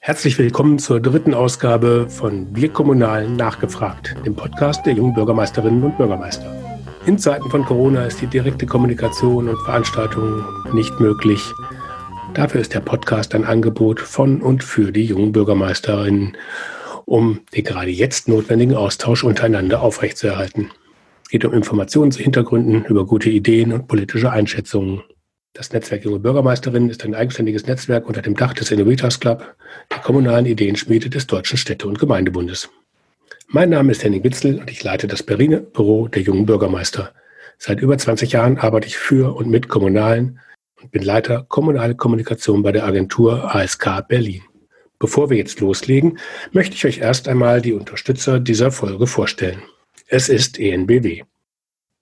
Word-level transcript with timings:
Herzlich 0.00 0.38
willkommen 0.38 0.78
zur 0.78 1.00
dritten 1.00 1.34
Ausgabe 1.34 2.08
von 2.08 2.54
Wir 2.54 2.68
Kommunalen 2.68 3.34
nachgefragt, 3.34 4.14
dem 4.24 4.36
Podcast 4.36 4.86
der 4.86 4.92
jungen 4.94 5.14
Bürgermeisterinnen 5.14 5.82
und 5.82 5.96
Bürgermeister. 5.96 6.46
In 7.06 7.18
Zeiten 7.18 7.50
von 7.50 7.64
Corona 7.64 8.06
ist 8.06 8.20
die 8.20 8.28
direkte 8.28 8.66
Kommunikation 8.66 9.48
und 9.48 9.58
Veranstaltung 9.64 10.44
nicht 10.72 11.00
möglich. 11.00 11.40
Dafür 12.34 12.60
ist 12.60 12.72
der 12.72 12.80
Podcast 12.80 13.34
ein 13.34 13.44
Angebot 13.44 13.98
von 13.98 14.40
und 14.42 14.62
für 14.62 14.92
die 14.92 15.04
jungen 15.04 15.32
Bürgermeisterinnen, 15.32 16.36
um 17.04 17.40
den 17.54 17.64
gerade 17.64 17.90
jetzt 17.90 18.28
notwendigen 18.28 18.76
Austausch 18.76 19.24
untereinander 19.24 19.82
aufrechtzuerhalten. 19.82 20.70
Es 21.24 21.30
geht 21.30 21.44
um 21.44 21.52
Informationen 21.52 22.12
zu 22.12 22.22
Hintergründen, 22.22 22.84
über 22.84 23.06
gute 23.06 23.30
Ideen 23.30 23.72
und 23.72 23.88
politische 23.88 24.30
Einschätzungen. 24.30 25.02
Das 25.56 25.72
Netzwerk 25.72 26.04
Junge 26.04 26.18
Bürgermeisterinnen 26.18 26.90
ist 26.90 27.02
ein 27.02 27.14
eigenständiges 27.14 27.66
Netzwerk 27.66 28.06
unter 28.06 28.20
dem 28.20 28.36
Dach 28.36 28.52
des 28.52 28.70
Innovators 28.70 29.20
Club, 29.20 29.56
der 29.90 30.00
kommunalen 30.00 30.44
Ideenschmiede 30.44 31.08
des 31.08 31.26
Deutschen 31.26 31.56
Städte- 31.56 31.88
und 31.88 31.98
Gemeindebundes. 31.98 32.68
Mein 33.48 33.70
Name 33.70 33.92
ist 33.92 34.04
Henning 34.04 34.22
Witzel 34.22 34.58
und 34.58 34.70
ich 34.70 34.84
leite 34.84 35.06
das 35.06 35.22
Berliner 35.22 35.60
Büro 35.60 36.08
der 36.08 36.20
jungen 36.20 36.44
Bürgermeister. 36.44 37.10
Seit 37.56 37.80
über 37.80 37.96
20 37.96 38.32
Jahren 38.32 38.58
arbeite 38.58 38.86
ich 38.86 38.98
für 38.98 39.34
und 39.34 39.48
mit 39.48 39.66
Kommunalen 39.66 40.40
und 40.78 40.90
bin 40.90 41.02
Leiter 41.02 41.46
kommunale 41.48 41.94
Kommunikation 41.94 42.62
bei 42.62 42.72
der 42.72 42.84
Agentur 42.84 43.54
ASK 43.54 44.06
Berlin. 44.08 44.42
Bevor 44.98 45.30
wir 45.30 45.38
jetzt 45.38 45.60
loslegen, 45.60 46.18
möchte 46.52 46.74
ich 46.74 46.84
euch 46.84 46.98
erst 46.98 47.28
einmal 47.28 47.62
die 47.62 47.72
Unterstützer 47.72 48.40
dieser 48.40 48.70
Folge 48.70 49.06
vorstellen. 49.06 49.62
Es 50.06 50.28
ist 50.28 50.60
ENBW. 50.60 51.22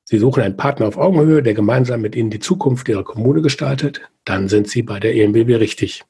Sie 0.05 0.19
suchen 0.19 0.43
einen 0.43 0.57
Partner 0.57 0.87
auf 0.87 0.99
Augenhöhe, 0.99 1.43
der 1.43 1.55
gemeinsam 1.55 2.03
mit 2.03 2.15
Ihnen 2.15 2.31
die 2.31 2.39
Zukunft 2.39 2.89
Ihrer 2.89 3.05
Kommune 3.05 3.41
gestaltet, 3.41 4.03
dann 4.25 4.49
sind 4.49 4.69
Sie 4.69 4.83
bei 4.83 5.01
der 5.01 5.15
ENBW 5.15 5.57
richtig. 5.57 6.05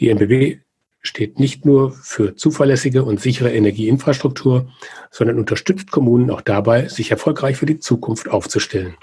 Die 0.00 0.10
ENBW 0.10 0.58
steht 1.00 1.38
nicht 1.38 1.64
nur 1.64 1.92
für 1.92 2.34
zuverlässige 2.34 3.04
und 3.04 3.20
sichere 3.20 3.52
Energieinfrastruktur, 3.52 4.68
sondern 5.10 5.38
unterstützt 5.38 5.92
Kommunen 5.92 6.30
auch 6.30 6.40
dabei, 6.40 6.88
sich 6.88 7.10
erfolgreich 7.10 7.56
für 7.56 7.66
die 7.66 7.78
Zukunft 7.78 8.28
aufzustellen. 8.28 8.94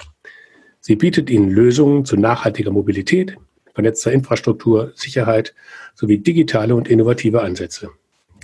Sie 0.81 0.96
bietet 0.96 1.30
ihnen 1.30 1.50
Lösungen 1.50 2.03
zu 2.06 2.18
nachhaltiger 2.18 2.72
Mobilität, 2.72 3.38
vernetzter 3.74 4.12
Infrastruktur, 4.12 4.92
Sicherheit 4.96 5.53
sowie 5.94 6.18
digitale 6.18 6.76
und 6.76 6.90
innovative 6.90 7.42
Ansätze. 7.42 7.92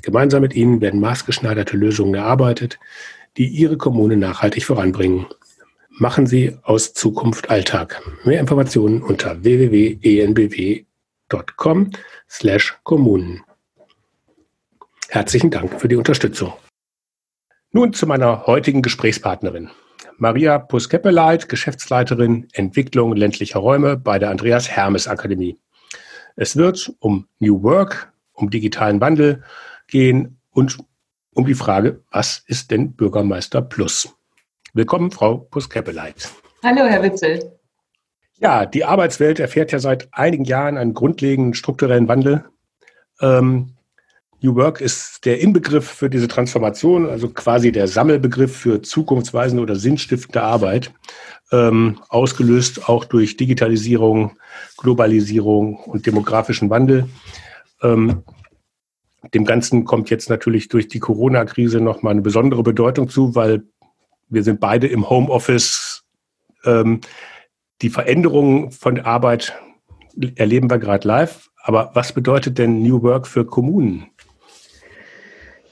Gemeinsam 0.03 0.41
mit 0.43 0.55
ihnen 0.55 0.80
werden 0.80 0.99
maßgeschneiderte 0.99 1.75
Lösungen 1.75 2.13
erarbeitet, 2.13 2.80
die 3.38 3.47
Ihre 3.47 3.77
Kommune 3.77 4.17
nachhaltig 4.17 4.66
voranbringen. 4.66 5.27
Machen 5.89 6.27
Sie 6.27 6.57
aus 6.63 6.93
Zukunft 6.93 7.49
Alltag. 7.49 8.02
Mehr 8.23 8.39
Informationen 8.39 9.02
unter 9.02 9.43
www.enbw.com 9.43 10.85
slash 12.30 12.77
Kommunen. 12.83 13.43
Herzlichen 15.09 15.49
Dank 15.52 15.80
für 15.80 15.88
die 15.88 15.95
Unterstützung. 15.95 16.53
Nun 17.71 17.93
zu 17.93 18.05
meiner 18.08 18.45
heutigen 18.47 18.81
Gesprächspartnerin. 18.81 19.69
Maria 20.17 20.58
Puskepeleit, 20.58 21.47
Geschäftsleiterin 21.47 22.47
Entwicklung 22.53 23.15
ländlicher 23.15 23.59
Räume 23.59 23.97
bei 23.97 24.17
der 24.19 24.31
Andreas 24.31 24.69
Hermes 24.69 25.08
Akademie. 25.08 25.59
Es 26.35 26.55
wird 26.55 26.91
um 26.99 27.27
New 27.39 27.63
Work, 27.63 28.11
um 28.33 28.49
digitalen 28.49 28.99
Wandel 29.02 29.43
gehen 29.88 30.39
und 30.52 30.77
um 31.38 31.45
die 31.45 31.53
Frage, 31.53 32.02
was 32.11 32.43
ist 32.47 32.71
denn 32.71 32.93
Bürgermeister 32.93 33.61
Plus? 33.61 34.09
Willkommen, 34.73 35.11
Frau 35.11 35.38
Puskepeleit. 35.38 36.31
Hallo, 36.63 36.85
Herr 36.85 37.03
Witzel. 37.03 37.52
Ja, 38.39 38.66
die 38.66 38.83
Arbeitswelt 38.83 39.39
erfährt 39.39 39.71
ja 39.71 39.77
seit 39.77 40.09
einigen 40.11 40.45
Jahren 40.45 40.77
einen 40.77 40.95
grundlegenden 40.95 41.53
strukturellen 41.53 42.08
Wandel. 42.08 42.45
Ähm, 43.21 43.75
New 44.41 44.55
Work 44.55 44.81
ist 44.81 45.25
der 45.25 45.39
Inbegriff 45.39 45.88
für 45.88 46.09
diese 46.09 46.27
Transformation, 46.27 47.08
also 47.08 47.30
quasi 47.30 47.71
der 47.71 47.88
Sammelbegriff 47.88 48.55
für 48.55 48.81
zukunftsweisende 48.81 49.61
oder 49.61 49.75
sinnstiftende 49.75 50.42
Arbeit, 50.42 50.92
ähm, 51.52 51.99
ausgelöst 52.09 52.89
auch 52.89 53.05
durch 53.05 53.37
Digitalisierung, 53.37 54.37
Globalisierung 54.77 55.75
und 55.75 56.08
demografischen 56.08 56.71
Wandel. 56.71 57.08
Ähm, 57.83 58.23
dem 59.33 59.45
Ganzen 59.45 59.83
kommt 59.86 60.10
jetzt 60.10 60.30
natürlich 60.30 60.67
durch 60.67 60.88
die 60.88 61.00
Corona-Krise 61.00 61.82
nochmal 61.82 62.11
eine 62.11 62.22
besondere 62.22 62.64
Bedeutung 62.64 63.10
zu, 63.10 63.36
weil 63.36 63.64
wir 64.30 64.44
sind 64.44 64.60
beide 64.60 64.88
im 64.88 65.10
Homeoffice. 65.10 66.04
Ähm, 66.66 67.02
die 67.82 67.89
Veränderungen 67.89 68.72
von 68.72 69.00
Arbeit 69.00 69.60
erleben 70.36 70.70
wir 70.70 70.80
gerade 70.80 71.08
live. 71.08 71.50
Aber 71.61 71.92
was 71.94 72.14
bedeutet 72.14 72.58
denn 72.58 72.82
New 72.82 73.02
Work 73.04 73.28
für 73.28 73.45
Kommunen? 73.45 74.08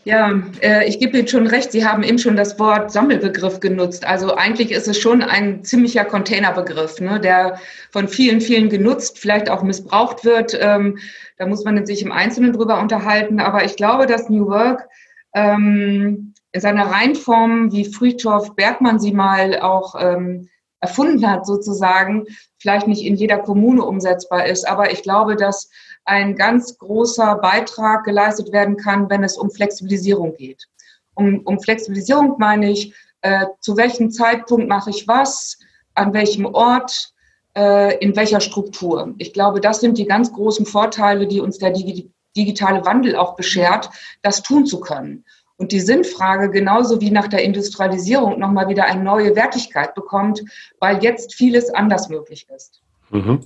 Ja, 0.06 0.40
äh, 0.62 0.88
ich 0.88 1.00
gebe 1.00 1.18
Ihnen 1.18 1.28
schon 1.28 1.48
recht. 1.48 1.72
Sie 1.72 1.84
haben 1.84 2.04
eben 2.04 2.20
schon 2.20 2.36
das 2.36 2.60
Wort 2.60 2.92
Sammelbegriff 2.92 3.60
genutzt. 3.60 4.06
Also 4.06 4.36
eigentlich 4.36 4.70
ist 4.70 4.88
es 4.88 5.00
schon 5.00 5.24
ein 5.24 5.64
ziemlicher 5.64 6.06
Containerbegriff, 6.06 7.02
ne, 7.02 7.20
der 7.20 7.60
von 7.92 8.08
vielen, 8.08 8.40
vielen 8.40 8.70
genutzt, 8.70 9.18
vielleicht 9.18 9.50
auch 9.50 9.64
missbraucht 9.64 10.24
wird. 10.24 10.56
Ähm, 10.62 11.00
da 11.40 11.48
muss 11.48 11.64
man 11.64 11.84
sich 11.88 12.04
im 12.04 12.12
Einzelnen 12.12 12.54
drüber 12.54 12.80
unterhalten. 12.80 13.40
Aber 13.40 13.66
ich 13.66 13.78
glaube, 13.78 14.06
dass 14.06 14.30
New 14.30 14.46
Work 14.46 14.88
ähm, 15.34 16.36
in 16.52 16.62
seiner 16.62 16.86
Reinform, 16.86 17.72
wie 17.72 17.92
Friedhof 17.92 18.56
Bergmann 18.56 19.00
sie 19.00 19.12
mal 19.12 19.60
auch 19.60 19.96
ähm, 20.00 20.50
erfunden 20.82 21.28
hat, 21.28 21.48
sozusagen, 21.48 22.26
vielleicht 22.60 22.88
nicht 22.88 23.04
in 23.04 23.16
jeder 23.16 23.40
Kommune 23.40 23.84
umsetzbar 23.84 24.46
ist. 24.46 24.68
Aber 24.68 24.92
ich 24.92 25.02
glaube, 25.02 25.36
dass 25.36 25.72
ein 26.06 26.36
ganz 26.36 26.78
großer 26.78 27.36
Beitrag 27.36 28.06
geleistet 28.06 28.52
werden 28.52 28.78
kann, 28.78 29.10
wenn 29.10 29.24
es 29.24 29.38
um 29.38 29.52
Flexibilisierung 29.52 30.36
geht. 30.36 30.68
Um, 31.16 31.42
um 31.46 31.60
Flexibilisierung 31.60 32.36
meine 32.38 32.72
ich, 32.72 32.94
äh, 33.22 33.46
zu 33.60 33.76
welchem 33.76 34.12
Zeitpunkt 34.12 34.68
mache 34.68 34.92
ich 34.92 35.08
was, 35.08 35.58
an 35.96 36.14
welchem 36.14 36.46
Ort, 36.46 37.14
äh, 37.58 37.98
in 37.98 38.16
welcher 38.16 38.40
Struktur. 38.40 39.14
Ich 39.18 39.34
glaube, 39.34 39.62
das 39.62 39.80
sind 39.80 39.98
die 39.98 40.06
ganz 40.06 40.32
großen 40.32 40.66
Vorteile, 40.66 41.28
die 41.28 41.40
uns 41.40 41.58
der 41.58 41.72
Digi 41.72 42.12
digitale 42.38 42.86
Wandel 42.86 43.16
auch 43.16 43.38
beschert, 43.38 43.90
das 44.22 44.44
tun 44.44 44.66
zu 44.66 44.82
können. 44.82 45.24
Und 45.56 45.72
die 45.72 45.80
Sinnfrage 45.80 46.50
genauso 46.50 47.00
wie 47.00 47.12
nach 47.12 47.30
der 47.30 47.44
Industrialisierung 47.44 48.38
nochmal 48.40 48.68
wieder 48.68 48.84
eine 48.84 49.02
neue 49.02 49.38
Wertigkeit 49.38 49.96
bekommt, 49.96 50.44
weil 50.82 51.02
jetzt 51.02 51.34
vieles 51.34 51.74
anders 51.74 52.10
möglich 52.10 52.46
ist. 52.54 52.82
Mhm. 53.10 53.40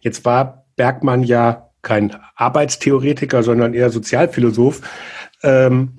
Jetzt 0.00 0.24
war 0.24 0.64
Bergmann 0.76 1.22
ja 1.22 1.68
kein 1.84 2.16
Arbeitstheoretiker, 2.34 3.42
sondern 3.42 3.74
eher 3.74 3.90
Sozialphilosoph. 3.90 4.80
Ähm, 5.42 5.98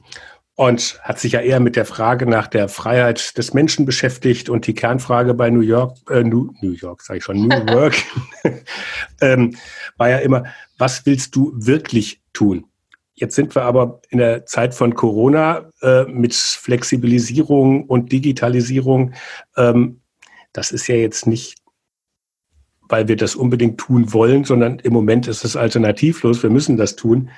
und 0.56 1.00
hat 1.03 1.19
sich 1.19 1.34
ja 1.34 1.41
eher 1.41 1.59
mit 1.59 1.75
der 1.75 1.85
Frage 1.85 2.25
nach 2.25 2.47
der 2.47 2.69
Freiheit 2.69 3.38
des 3.38 3.53
Menschen 3.53 3.85
beschäftigt 3.85 4.50
und 4.50 4.68
die 4.68 4.73
Kernfrage 4.73 5.34
bei 5.34 5.50
New 5.50 5.59
York, 5.59 5.97
äh, 6.09 6.23
New, 6.23 6.53
New 6.62 6.72
York, 6.72 7.01
sage 7.01 7.18
ich 7.18 7.25
schon, 7.25 7.41
New 7.41 7.50
Work, 7.73 7.96
ähm, 9.22 9.56
war 9.97 10.09
ja 10.09 10.18
immer, 10.19 10.46
was 10.78 11.06
willst 11.06 11.35
du 11.35 11.51
wirklich 11.56 12.22
tun? 12.31 12.66
Jetzt 13.13 13.35
sind 13.35 13.56
wir 13.56 13.63
aber 13.63 14.02
in 14.09 14.17
der 14.17 14.46
Zeit 14.46 14.73
von 14.73 14.96
Corona 14.96 15.69
äh, 15.81 16.03
mit 16.03 16.34
Flexibilisierung 16.34 17.85
und 17.85 18.12
Digitalisierung. 18.12 19.13
Ähm, 19.57 20.02
das 20.53 20.72
ist 20.72 20.88
ja 20.88 20.96
jetzt 20.96 21.28
nicht 21.28 21.56
weil 22.90 23.07
wir 23.07 23.16
das 23.16 23.35
unbedingt 23.35 23.78
tun 23.78 24.13
wollen, 24.13 24.44
sondern 24.44 24.79
im 24.79 24.94
Moment 24.94 25.28
ist 25.28 25.44
es 25.44 25.56
alternativlos. 25.56 26.44
Wir 26.44 26.50
müssen 26.50 26.78
das 26.78 26.96
tun. 26.96 27.29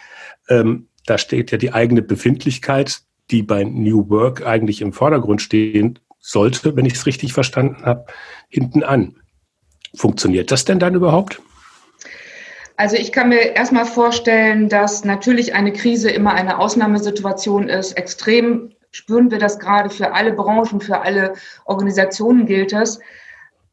Ähm, 0.50 0.88
da 1.06 1.18
steht 1.18 1.52
ja 1.52 1.58
die 1.58 1.74
eigene 1.74 2.02
Befindlichkeit, 2.02 3.02
die 3.32 3.44
bei 3.44 3.64
New 3.64 4.10
Work 4.10 4.46
eigentlich 4.46 4.82
im 4.82 4.94
Vordergrund 4.94 5.42
stehen 5.42 6.00
sollte, 6.20 6.76
wenn 6.76 6.86
ich 6.86 6.94
es 6.94 7.06
richtig 7.06 7.34
verstanden 7.34 7.86
habe, 7.86 8.06
hinten 8.50 8.84
an. 8.84 9.16
Funktioniert 9.96 10.52
das 10.52 10.66
denn 10.66 10.80
dann 10.80 10.96
überhaupt? 10.96 11.42
Also 12.76 12.96
ich 12.96 13.12
kann 13.12 13.30
mir 13.30 13.56
erstmal 13.56 13.86
vorstellen, 13.86 14.70
dass 14.70 15.04
natürlich 15.04 15.56
eine 15.56 15.74
Krise 15.74 16.12
immer 16.12 16.34
eine 16.34 16.60
Ausnahmesituation 16.60 17.70
ist. 17.70 17.94
Extrem 17.94 18.76
spüren 18.92 19.32
wir 19.32 19.40
das 19.40 19.60
gerade 19.60 19.90
für 19.90 20.14
alle 20.14 20.34
Branchen, 20.34 20.80
für 20.80 21.02
alle 21.02 21.34
Organisationen 21.66 22.46
gilt 22.46 22.74
es. 22.74 23.00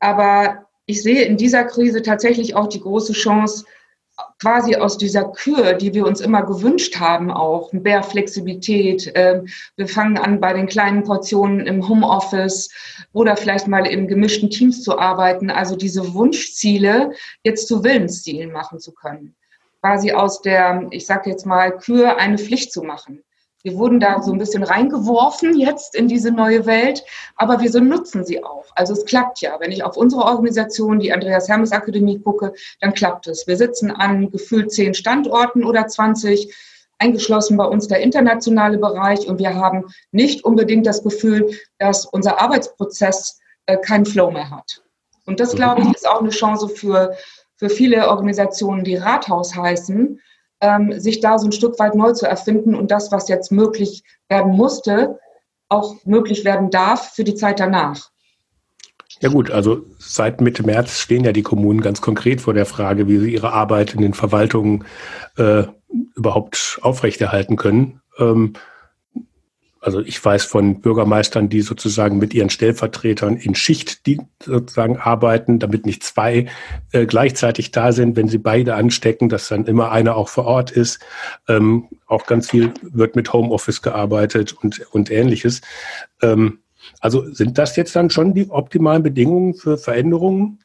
Aber 0.00 0.67
ich 0.86 1.02
sehe 1.02 1.22
in 1.22 1.36
dieser 1.36 1.64
Krise 1.64 2.02
tatsächlich 2.02 2.54
auch 2.54 2.69
die 2.69 2.81
große 2.81 3.12
Chance, 3.12 3.64
quasi 4.38 4.76
aus 4.76 4.98
dieser 4.98 5.25
Kür, 5.25 5.75
die 5.75 5.94
wir 5.94 6.06
uns 6.06 6.20
immer 6.20 6.42
gewünscht 6.44 6.98
haben, 7.00 7.31
auch 7.31 7.72
mehr 7.72 8.02
Flexibilität. 8.02 9.10
Ähm, 9.14 9.46
wir 9.76 9.88
fangen 9.88 10.19
an, 10.19 10.40
bei 10.40 10.52
den 10.52 10.66
kleinen 10.66 11.02
Portionen 11.02 11.66
im 11.66 11.88
Homeoffice 11.88 12.70
oder 13.12 13.36
vielleicht 13.36 13.66
mal 13.66 13.86
in 13.86 14.06
gemischten 14.06 14.50
Teams 14.50 14.82
zu 14.82 14.98
arbeiten. 14.98 15.50
Also 15.50 15.76
diese 15.76 16.14
Wunschziele 16.14 17.12
jetzt 17.42 17.66
zu 17.66 17.82
Willenszielen 17.82 18.52
machen 18.52 18.78
zu 18.78 18.92
können. 18.92 19.34
Quasi 19.81 20.12
aus 20.12 20.40
der, 20.42 20.86
ich 20.90 21.06
sage 21.06 21.31
jetzt 21.31 21.44
mal, 21.44 21.76
Kür 21.76 22.16
eine 22.19 22.38
Pflicht 22.38 22.72
zu 22.72 22.82
machen. 22.82 23.22
Wir 23.64 23.78
wurden 23.78 23.99
da 23.99 24.22
so 24.22 24.31
ein 24.31 24.38
bisschen 24.38 24.62
reingeworfen 24.62 25.58
jetzt 25.58 25.94
in 25.94 26.06
diese 26.06 26.31
neue 26.31 26.66
Welt, 26.66 27.02
aber 27.37 27.61
wir 27.61 27.70
so 27.70 27.81
nutzen 27.81 28.22
sie 28.22 28.44
auch. 28.44 28.66
Also 28.75 28.93
es 28.93 29.06
klappt 29.06 29.40
ja. 29.40 29.58
Wenn 29.58 29.72
ich 29.72 29.82
auf 29.82 29.96
unsere 29.96 30.22
Organisation, 30.22 31.00
die 31.00 31.14
Andreas 31.14 31.49
Hermes 31.49 31.72
Akademie 31.72 32.20
gucke, 32.20 32.52
dann 32.81 32.93
klappt 32.93 33.26
es. 33.26 33.46
Wir 33.46 33.56
sitzen 33.56 33.90
an 33.90 34.31
gefühlt 34.31 34.70
zehn 34.70 34.93
Standorten 34.93 35.64
oder 35.64 35.87
20, 35.87 36.55
eingeschlossen 36.99 37.56
bei 37.56 37.64
uns 37.64 37.88
der 37.88 38.00
internationale 38.00 38.76
Bereich 38.76 39.26
und 39.26 39.38
wir 39.38 39.55
haben 39.55 39.87
nicht 40.12 40.44
unbedingt 40.44 40.87
das 40.87 41.02
Gefühl, 41.02 41.50
dass 41.78 42.05
unser 42.05 42.40
Arbeitsprozess 42.43 43.40
äh, 43.64 43.78
keinen 43.78 44.05
Flow 44.05 44.31
mehr 44.31 44.50
hat. 44.50 44.82
Und 45.25 45.40
das, 45.40 45.55
glaube 45.55 45.81
ich, 45.81 45.94
ist 45.94 46.06
auch 46.06 46.20
eine 46.20 46.28
Chance 46.28 46.69
für, 46.69 47.17
für 47.56 47.70
viele 47.70 48.08
Organisationen, 48.08 48.84
die 48.84 48.96
Rathaus 48.96 49.56
heißen, 49.56 50.20
ähm, 50.61 50.99
sich 50.99 51.21
da 51.21 51.39
so 51.39 51.47
ein 51.47 51.53
Stück 51.53 51.79
weit 51.79 51.95
neu 51.95 52.12
zu 52.12 52.27
erfinden 52.27 52.75
und 52.75 52.91
das, 52.91 53.12
was 53.12 53.29
jetzt 53.29 53.53
möglich 53.53 54.03
werden 54.29 54.53
musste, 54.53 55.19
auch 55.69 55.95
möglich 56.05 56.45
werden 56.45 56.71
darf 56.71 57.12
für 57.15 57.25
die 57.25 57.35
Zeit 57.35 57.61
danach. 57.61 58.11
Ja 59.21 59.29
gut, 59.29 59.51
also 59.51 59.85
seit 59.99 60.41
Mitte 60.41 60.65
März 60.65 60.99
stehen 60.99 61.25
ja 61.25 61.33
die 61.33 61.43
Kommunen 61.43 61.81
ganz 61.81 62.01
konkret 62.01 62.41
vor 62.41 62.55
der 62.55 62.67
Frage, 62.67 63.09
wie 63.09 63.19
sie 63.19 63.33
ihre 63.33 63.53
Arbeit 63.53 63.95
in 63.95 64.03
den 64.03 64.15
Verwaltungen 64.15 64.85
äh, 65.37 65.65
überhaupt 66.17 66.79
aufrechterhalten 66.83 67.56
können. 67.56 68.01
Ähm, 68.19 68.55
also 69.84 70.00
ich 70.00 70.25
weiß 70.25 70.44
von 70.44 70.81
Bürgermeistern, 70.81 71.50
die 71.50 71.60
sozusagen 71.60 72.19
mit 72.19 72.32
ihren 72.32 72.48
Stellvertretern 72.48 73.36
in 73.36 73.54
Schicht 73.54 74.06
die 74.06 74.19
sozusagen 74.42 74.96
arbeiten, 74.96 75.58
damit 75.58 75.84
nicht 75.84 76.02
zwei 76.02 76.46
äh, 76.92 77.04
gleichzeitig 77.04 77.70
da 77.70 77.92
sind, 77.92 78.16
wenn 78.16 78.28
sie 78.28 78.38
beide 78.38 78.76
anstecken, 78.76 79.28
dass 79.28 79.48
dann 79.48 79.66
immer 79.66 79.90
einer 79.90 80.16
auch 80.16 80.28
vor 80.28 80.46
Ort 80.46 80.70
ist. 80.70 81.00
Ähm, 81.48 81.88
auch 82.06 82.25
ganz 82.25 82.50
viel 82.50 82.72
wird 82.81 83.14
mit 83.14 83.31
Homeoffice 83.34 83.82
gearbeitet 83.82 84.54
und, 84.54 84.81
und 84.92 85.10
ähnliches. 85.10 85.60
Ähm, 86.22 86.60
also 87.00 87.31
sind 87.32 87.58
das 87.58 87.76
jetzt 87.76 87.94
dann 87.94 88.08
schon 88.08 88.32
die 88.32 88.48
optimalen 88.48 89.02
Bedingungen 89.02 89.52
für 89.52 89.76
Veränderungen? 89.76 90.60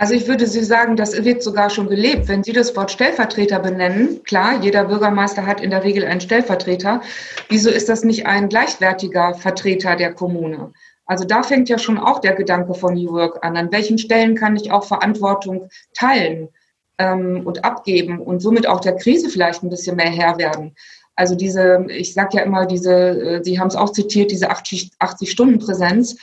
Also 0.00 0.14
ich 0.14 0.26
würde 0.26 0.46
Sie 0.46 0.64
sagen, 0.64 0.96
das 0.96 1.24
wird 1.24 1.42
sogar 1.42 1.68
schon 1.68 1.86
gelebt. 1.86 2.26
Wenn 2.26 2.42
Sie 2.42 2.54
das 2.54 2.74
Wort 2.74 2.90
Stellvertreter 2.90 3.58
benennen, 3.58 4.24
klar, 4.24 4.58
jeder 4.62 4.86
Bürgermeister 4.86 5.44
hat 5.44 5.60
in 5.60 5.68
der 5.68 5.84
Regel 5.84 6.06
einen 6.06 6.22
Stellvertreter. 6.22 7.02
Wieso 7.50 7.68
ist 7.68 7.90
das 7.90 8.02
nicht 8.02 8.24
ein 8.24 8.48
gleichwertiger 8.48 9.34
Vertreter 9.34 9.96
der 9.96 10.14
Kommune? 10.14 10.72
Also 11.04 11.26
da 11.26 11.42
fängt 11.42 11.68
ja 11.68 11.76
schon 11.76 11.98
auch 11.98 12.20
der 12.20 12.34
Gedanke 12.34 12.72
von 12.72 12.94
New 12.94 13.12
Work 13.12 13.44
an. 13.44 13.58
An 13.58 13.70
welchen 13.72 13.98
Stellen 13.98 14.36
kann 14.36 14.56
ich 14.56 14.72
auch 14.72 14.84
Verantwortung 14.84 15.68
teilen 15.92 16.48
ähm, 16.96 17.42
und 17.44 17.62
abgeben 17.66 18.20
und 18.22 18.40
somit 18.40 18.66
auch 18.66 18.80
der 18.80 18.96
Krise 18.96 19.28
vielleicht 19.28 19.62
ein 19.62 19.68
bisschen 19.68 19.96
mehr 19.96 20.08
Herr 20.08 20.38
werden? 20.38 20.74
Also 21.14 21.34
diese, 21.34 21.84
ich 21.90 22.14
sage 22.14 22.38
ja 22.38 22.44
immer, 22.44 22.64
diese, 22.64 22.94
äh, 22.94 23.44
Sie 23.44 23.60
haben 23.60 23.68
es 23.68 23.76
auch 23.76 23.92
zitiert, 23.92 24.30
diese 24.30 24.50
80-Stunden-Präsenz. 24.50 26.16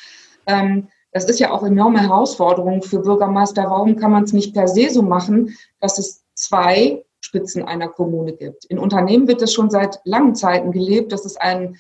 Ähm, 0.47 0.87
das 1.17 1.25
ist 1.25 1.39
ja 1.39 1.51
auch 1.51 1.63
enorme 1.63 1.99
Herausforderung 1.99 2.83
für 2.83 2.99
Bürgermeister. 2.99 3.63
Warum 3.63 3.95
kann 3.95 4.11
man 4.11 4.23
es 4.23 4.33
nicht 4.33 4.53
per 4.53 4.67
se 4.67 4.91
so 4.91 5.01
machen, 5.01 5.57
dass 5.79 5.97
es 5.97 6.23
zwei 6.35 7.03
Spitzen 7.21 7.63
einer 7.63 7.87
Kommune 7.87 8.33
gibt? 8.33 8.65
In 8.65 8.77
Unternehmen 8.77 9.27
wird 9.27 9.41
es 9.41 9.51
schon 9.51 9.71
seit 9.71 9.99
langen 10.03 10.35
Zeiten 10.35 10.71
gelebt, 10.71 11.11
dass 11.11 11.25
es 11.25 11.35
einen 11.35 11.77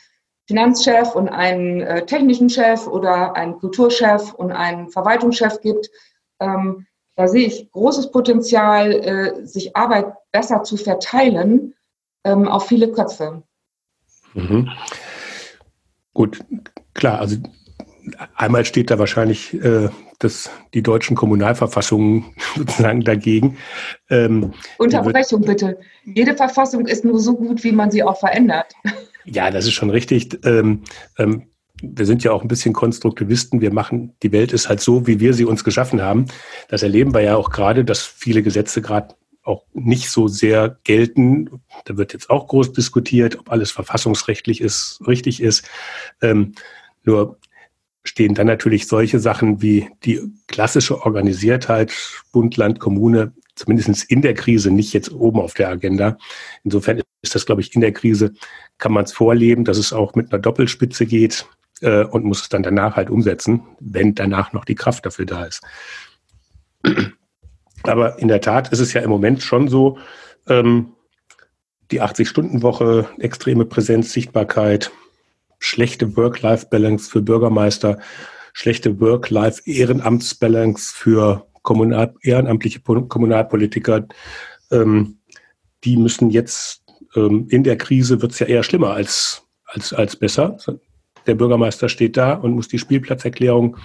Finanzchef 0.47 1.13
und 1.13 1.29
einen 1.29 1.81
äh, 1.81 2.05
technischen 2.05 2.49
Chef 2.49 2.87
oder 2.87 3.35
einen 3.35 3.59
Kulturchef 3.59 4.33
und 4.33 4.51
einen 4.51 4.89
Verwaltungschef 4.89 5.61
gibt. 5.61 5.91
Ähm, 6.39 6.87
da 7.15 7.27
sehe 7.27 7.45
ich 7.45 7.71
großes 7.71 8.11
Potenzial, 8.11 8.91
äh, 8.91 9.45
sich 9.45 9.75
Arbeit 9.75 10.13
besser 10.31 10.63
zu 10.63 10.77
verteilen 10.77 11.75
ähm, 12.23 12.47
auf 12.47 12.67
viele 12.67 12.91
Köpfe. 12.91 13.43
Mhm. 14.33 14.69
Gut, 16.13 16.43
klar, 16.95 17.19
also 17.19 17.37
einmal 18.35 18.65
steht 18.65 18.89
da 18.89 18.99
wahrscheinlich 18.99 19.53
äh, 19.63 19.89
das, 20.19 20.49
die 20.73 20.81
deutschen 20.81 21.15
Kommunalverfassungen 21.15 22.25
sozusagen 22.55 23.01
dagegen. 23.01 23.57
Ähm, 24.09 24.53
Unterbrechung 24.77 25.41
bitte. 25.41 25.77
Jede 26.05 26.35
Verfassung 26.35 26.87
ist 26.87 27.05
nur 27.05 27.19
so 27.19 27.35
gut, 27.35 27.63
wie 27.63 27.71
man 27.71 27.91
sie 27.91 28.03
auch 28.03 28.19
verändert. 28.19 28.73
Ja, 29.29 29.51
das 29.51 29.65
ist 29.65 29.73
schon 29.73 29.89
richtig. 29.89 30.39
Ähm, 30.45 30.83
ähm, 31.17 31.47
wir 31.81 32.05
sind 32.05 32.23
ja 32.23 32.31
auch 32.31 32.43
ein 32.43 32.47
bisschen 32.47 32.71
Konstruktivisten. 32.71 33.59
Wir 33.59 33.73
machen, 33.73 34.13
die 34.23 34.31
Welt 34.31 34.53
ist 34.53 34.69
halt 34.69 34.79
so, 34.79 35.05
wie 35.05 35.19
wir 35.19 35.33
sie 35.33 35.43
uns 35.43 35.65
geschaffen 35.65 36.01
haben. 36.01 36.27
Das 36.69 36.81
erleben 36.81 37.13
wir 37.13 37.19
ja 37.19 37.35
auch 37.35 37.49
gerade, 37.49 37.83
dass 37.83 38.03
viele 38.03 38.41
Gesetze 38.41 38.81
gerade 38.81 39.15
auch 39.43 39.63
nicht 39.73 40.09
so 40.09 40.27
sehr 40.27 40.77
gelten. 40.83 41.61
Da 41.85 41.97
wird 41.97 42.13
jetzt 42.13 42.29
auch 42.29 42.47
groß 42.47 42.71
diskutiert, 42.71 43.37
ob 43.37 43.51
alles 43.51 43.71
verfassungsrechtlich 43.71 44.61
ist, 44.61 45.01
richtig 45.05 45.41
ist. 45.41 45.67
Ähm, 46.21 46.53
nur 47.03 47.37
stehen 48.07 48.33
dann 48.33 48.47
natürlich 48.47 48.87
solche 48.87 49.19
Sachen 49.19 49.61
wie 49.61 49.89
die 50.03 50.21
klassische 50.47 51.03
Organisiertheit, 51.05 51.91
Bund, 52.31 52.57
Land, 52.57 52.79
Kommune, 52.79 53.33
zumindest 53.55 54.05
in 54.09 54.21
der 54.21 54.33
Krise 54.33 54.71
nicht 54.71 54.93
jetzt 54.93 55.11
oben 55.11 55.39
auf 55.39 55.53
der 55.53 55.69
Agenda. 55.69 56.17
Insofern 56.63 57.01
ist 57.21 57.35
das, 57.35 57.45
glaube 57.45 57.61
ich, 57.61 57.73
in 57.75 57.81
der 57.81 57.91
Krise 57.91 58.33
kann 58.77 58.93
man 58.93 59.05
es 59.05 59.11
vorleben, 59.11 59.65
dass 59.65 59.77
es 59.77 59.93
auch 59.93 60.15
mit 60.15 60.31
einer 60.31 60.41
Doppelspitze 60.41 61.05
geht 61.05 61.45
äh, 61.81 62.03
und 62.03 62.23
muss 62.23 62.41
es 62.41 62.49
dann 62.49 62.63
danach 62.63 62.95
halt 62.95 63.09
umsetzen, 63.09 63.63
wenn 63.79 64.15
danach 64.15 64.53
noch 64.53 64.65
die 64.65 64.75
Kraft 64.75 65.05
dafür 65.05 65.25
da 65.25 65.45
ist. 65.45 65.61
Aber 67.83 68.19
in 68.19 68.27
der 68.27 68.41
Tat 68.41 68.71
ist 68.71 68.79
es 68.79 68.93
ja 68.93 69.01
im 69.01 69.09
Moment 69.09 69.41
schon 69.41 69.67
so, 69.67 69.97
ähm, 70.47 70.93
die 71.91 72.01
80-Stunden-Woche, 72.01 73.07
extreme 73.19 73.65
Präsenz, 73.65 74.11
Sichtbarkeit, 74.11 74.91
schlechte 75.59 76.15
Work-Life-Balance 76.15 77.09
für 77.09 77.21
Bürgermeister, 77.21 77.99
schlechte 78.53 78.99
Work-Life-Ehrenamts-Balance 78.99 80.93
für 80.95 81.47
Kommunal 81.63 82.13
ehrenamtliche 82.21 82.79
Kommunalpolitiker. 82.79 84.07
Ähm, 84.71 85.17
die 85.83 85.97
müssen 85.97 86.29
jetzt 86.29 86.83
ähm, 87.15 87.47
in 87.49 87.63
der 87.63 87.77
Krise 87.77 88.21
wird 88.21 88.31
es 88.31 88.39
ja 88.39 88.47
eher 88.47 88.63
schlimmer 88.63 88.91
als, 88.91 89.43
als, 89.65 89.93
als 89.93 90.15
besser. 90.15 90.57
Der 91.25 91.35
Bürgermeister 91.35 91.89
steht 91.89 92.15
da 92.15 92.33
und 92.33 92.53
muss 92.53 92.67
die 92.67 92.79
Spielplatzerklärung 92.79 93.77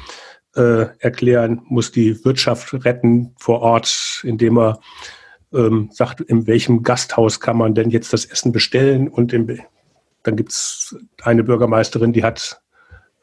äh, 0.54 0.86
erklären, 0.98 1.62
muss 1.64 1.90
die 1.92 2.24
Wirtschaft 2.24 2.72
retten 2.84 3.34
vor 3.38 3.60
Ort, 3.60 4.22
indem 4.22 4.58
er 4.58 4.80
ähm, 5.52 5.90
sagt, 5.92 6.20
in 6.20 6.46
welchem 6.46 6.82
Gasthaus 6.82 7.40
kann 7.40 7.56
man 7.56 7.74
denn 7.74 7.90
jetzt 7.90 8.12
das 8.12 8.24
Essen 8.24 8.52
bestellen 8.52 9.08
und 9.08 9.32
in, 9.32 9.60
dann 10.22 10.36
gibt 10.36 10.52
es 10.52 10.96
eine 11.22 11.44
Bürgermeisterin, 11.44 12.12
die 12.12 12.24
hat 12.24 12.60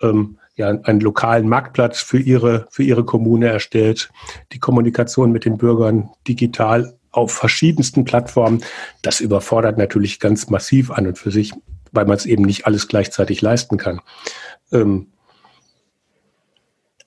ähm, 0.02 0.38
ja, 0.56 0.70
einen 0.70 1.00
lokalen 1.00 1.48
Marktplatz 1.48 2.02
für 2.02 2.20
ihre, 2.20 2.68
für 2.70 2.84
ihre 2.84 3.06
Kommune 3.06 3.48
erstellt, 3.48 4.10
die 4.52 4.60
Kommunikation 4.60 5.32
mit 5.32 5.46
den 5.46 5.58
Bürgern 5.58 6.10
digital 6.28 6.98
auf 7.12 7.32
verschiedensten 7.32 8.04
Plattformen. 8.04 8.64
Das 9.02 9.22
überfordert 9.22 9.78
natürlich 9.78 10.20
ganz 10.20 10.50
massiv 10.50 10.92
an 10.92 11.08
und 11.08 11.18
für 11.18 11.32
sich, 11.32 11.54
weil 11.92 12.06
man 12.06 12.18
es 12.18 12.26
eben 12.26 12.44
nicht 12.44 12.68
alles 12.68 12.88
gleichzeitig 12.88 13.42
leisten 13.42 13.78
kann. 13.78 14.02
Ähm, 14.72 15.08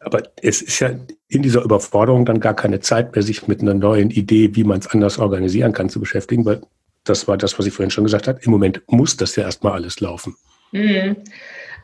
aber 0.00 0.22
es 0.40 0.62
ist 0.62 0.80
ja 0.80 0.90
in 1.28 1.42
dieser 1.42 1.62
Überforderung 1.62 2.25
dann 2.25 2.40
gar 2.40 2.54
keine 2.54 2.80
Zeit 2.80 3.14
mehr, 3.14 3.22
sich 3.22 3.46
mit 3.46 3.61
einer 3.61 3.75
neuen 3.75 4.11
Idee, 4.11 4.56
wie 4.56 4.64
man 4.64 4.80
es 4.80 4.88
anders 4.88 5.18
organisieren 5.18 5.72
kann, 5.72 5.88
zu 5.88 6.00
beschäftigen, 6.00 6.44
weil 6.44 6.62
das 7.04 7.26
war 7.28 7.37
das, 7.37 7.59
was 7.59 7.66
ich 7.66 7.73
vorhin 7.73 7.90
schon 7.90 8.04
gesagt 8.04 8.28
habe. 8.28 8.40
Im 8.42 8.50
Moment 8.50 8.82
muss 8.87 9.16
das 9.16 9.37
ja 9.37 9.44
erstmal 9.44 9.73
alles 9.73 10.00
laufen. 10.00 10.37
Mhm. 10.73 11.16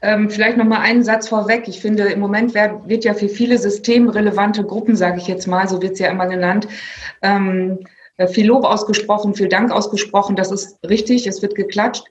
Ähm, 0.01 0.31
vielleicht 0.31 0.57
noch 0.57 0.65
mal 0.65 0.81
einen 0.81 1.03
Satz 1.03 1.29
vorweg. 1.29 1.65
Ich 1.67 1.81
finde, 1.81 2.05
im 2.05 2.21
Moment 2.21 2.55
wird, 2.55 2.89
wird 2.89 3.05
ja 3.05 3.15
für 3.15 3.29
viele 3.29 3.59
systemrelevante 3.59 4.65
Gruppen, 4.65 4.95
sage 4.95 5.19
ich 5.19 5.27
jetzt 5.27 5.47
mal, 5.47 5.69
so 5.69 5.83
wird 5.83 5.95
es 5.95 5.99
ja 5.99 6.09
immer 6.09 6.27
genannt, 6.29 6.69
ähm, 7.23 7.81
äh, 8.17 8.29
viel 8.29 8.47
Lob 8.47 8.65
ausgesprochen, 8.65 9.35
viel 9.35 9.49
Dank 9.49 9.73
ausgesprochen. 9.73 10.37
Das 10.37 10.53
ist 10.53 10.79
richtig, 10.89 11.27
es 11.27 11.43
wird 11.43 11.57
geklatscht. 11.57 12.05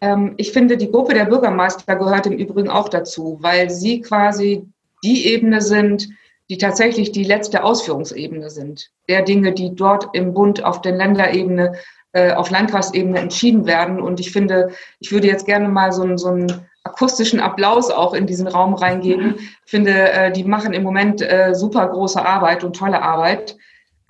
Ähm, 0.00 0.34
ich 0.38 0.52
finde, 0.52 0.76
die 0.76 0.90
Gruppe 0.90 1.14
der 1.14 1.26
Bürgermeister 1.26 1.94
gehört 1.94 2.26
im 2.26 2.32
Übrigen 2.32 2.68
auch 2.68 2.88
dazu, 2.88 3.38
weil 3.40 3.70
sie 3.70 4.00
quasi 4.00 4.66
die 5.04 5.28
Ebene 5.28 5.60
sind, 5.60 6.08
die 6.48 6.58
tatsächlich 6.58 7.12
die 7.12 7.24
letzte 7.24 7.62
Ausführungsebene 7.62 8.50
sind, 8.50 8.90
der 9.08 9.22
Dinge, 9.22 9.52
die 9.52 9.74
dort 9.74 10.08
im 10.14 10.34
Bund 10.34 10.64
auf 10.64 10.82
der 10.82 10.92
Länderebene 10.92 11.74
äh, 12.12 12.32
auf 12.32 12.50
Landkreisebene 12.50 13.18
entschieden 13.18 13.66
werden. 13.66 14.00
Und 14.00 14.20
ich 14.20 14.32
finde, 14.32 14.70
ich 14.98 15.12
würde 15.12 15.26
jetzt 15.26 15.46
gerne 15.46 15.68
mal 15.68 15.92
so, 15.92 16.16
so 16.16 16.28
einen 16.28 16.66
akustischen 16.84 17.40
Applaus 17.40 17.90
auch 17.90 18.14
in 18.14 18.26
diesen 18.26 18.46
Raum 18.46 18.74
reingeben. 18.74 19.36
Ich 19.64 19.70
finde, 19.70 20.12
äh, 20.12 20.32
die 20.32 20.44
machen 20.44 20.72
im 20.72 20.82
Moment 20.82 21.22
äh, 21.22 21.54
super 21.54 21.88
große 21.88 22.24
Arbeit 22.24 22.64
und 22.64 22.76
tolle 22.76 23.02
Arbeit. 23.02 23.56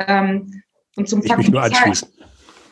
Ähm, 0.06 0.62
und 0.96 1.08
zum 1.08 1.22
ich 1.22 1.36
mich 1.36 1.50
nur 1.50 1.62
anschließen. 1.62 2.08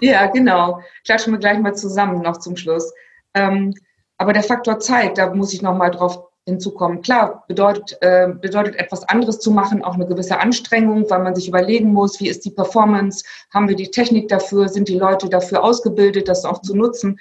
Ja, 0.00 0.26
genau. 0.26 0.80
Klatschen 1.04 1.32
wir 1.32 1.40
gleich 1.40 1.58
mal 1.58 1.74
zusammen 1.74 2.22
noch 2.22 2.38
zum 2.38 2.56
Schluss. 2.56 2.92
Ähm, 3.34 3.74
aber 4.16 4.32
der 4.32 4.42
Faktor 4.42 4.78
Zeit, 4.78 5.18
da 5.18 5.34
muss 5.34 5.52
ich 5.52 5.62
noch 5.62 5.76
mal 5.76 5.90
drauf 5.90 6.27
hinzukommen. 6.48 7.02
Klar, 7.02 7.44
bedeutet, 7.46 7.98
äh, 8.00 8.28
bedeutet 8.28 8.76
etwas 8.76 9.08
anderes 9.08 9.38
zu 9.38 9.50
machen, 9.50 9.84
auch 9.84 9.94
eine 9.94 10.06
gewisse 10.06 10.40
Anstrengung, 10.40 11.08
weil 11.08 11.22
man 11.22 11.34
sich 11.34 11.48
überlegen 11.48 11.92
muss, 11.92 12.18
wie 12.20 12.28
ist 12.28 12.44
die 12.44 12.50
Performance, 12.50 13.24
haben 13.52 13.68
wir 13.68 13.76
die 13.76 13.90
Technik 13.90 14.28
dafür, 14.28 14.68
sind 14.68 14.88
die 14.88 14.98
Leute 14.98 15.28
dafür 15.28 15.62
ausgebildet, 15.62 16.28
das 16.28 16.44
auch 16.44 16.62
zu 16.62 16.74
nutzen. 16.74 17.20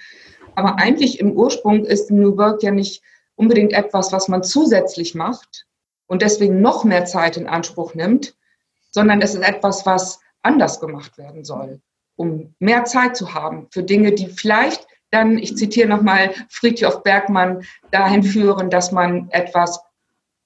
Aber 0.55 0.79
eigentlich 0.79 1.19
im 1.19 1.34
Ursprung 1.34 1.86
ist 1.86 2.10
New 2.10 2.38
Work 2.38 2.63
ja 2.63 2.72
nicht 2.72 3.03
unbedingt 3.36 3.74
etwas, 3.74 4.12
was 4.12 4.27
man 4.27 4.43
zusätzlich 4.43 5.13
macht 5.13 5.67
und 6.07 6.22
deswegen 6.22 6.62
noch 6.62 6.84
mehr 6.84 7.05
Zeit 7.05 7.38
in 7.38 7.48
Anspruch 7.48 7.93
nimmt, 7.93 8.36
sondern 8.89 9.22
es 9.22 9.36
ist 9.36 9.43
etwas, 9.43 9.86
was 9.86 10.19
anders 10.41 10.79
gemacht 10.79 11.17
werden 11.17 11.43
soll, 11.43 11.81
um 12.15 12.55
mehr 12.60 12.86
Zeit 12.86 13.15
zu 13.15 13.34
haben 13.34 13.67
für 13.69 13.84
Dinge, 13.84 14.13
die 14.13 14.27
vielleicht 14.27 14.87
dann, 15.12 15.38
ich 15.38 15.56
zitiere 15.56 15.88
nochmal 15.88 16.32
Friedhof 16.50 17.04
Bergmann, 17.04 17.64
dahin 17.92 18.24
führen, 18.24 18.70
dass 18.70 18.92
man 18.92 19.30
etwas 19.32 19.80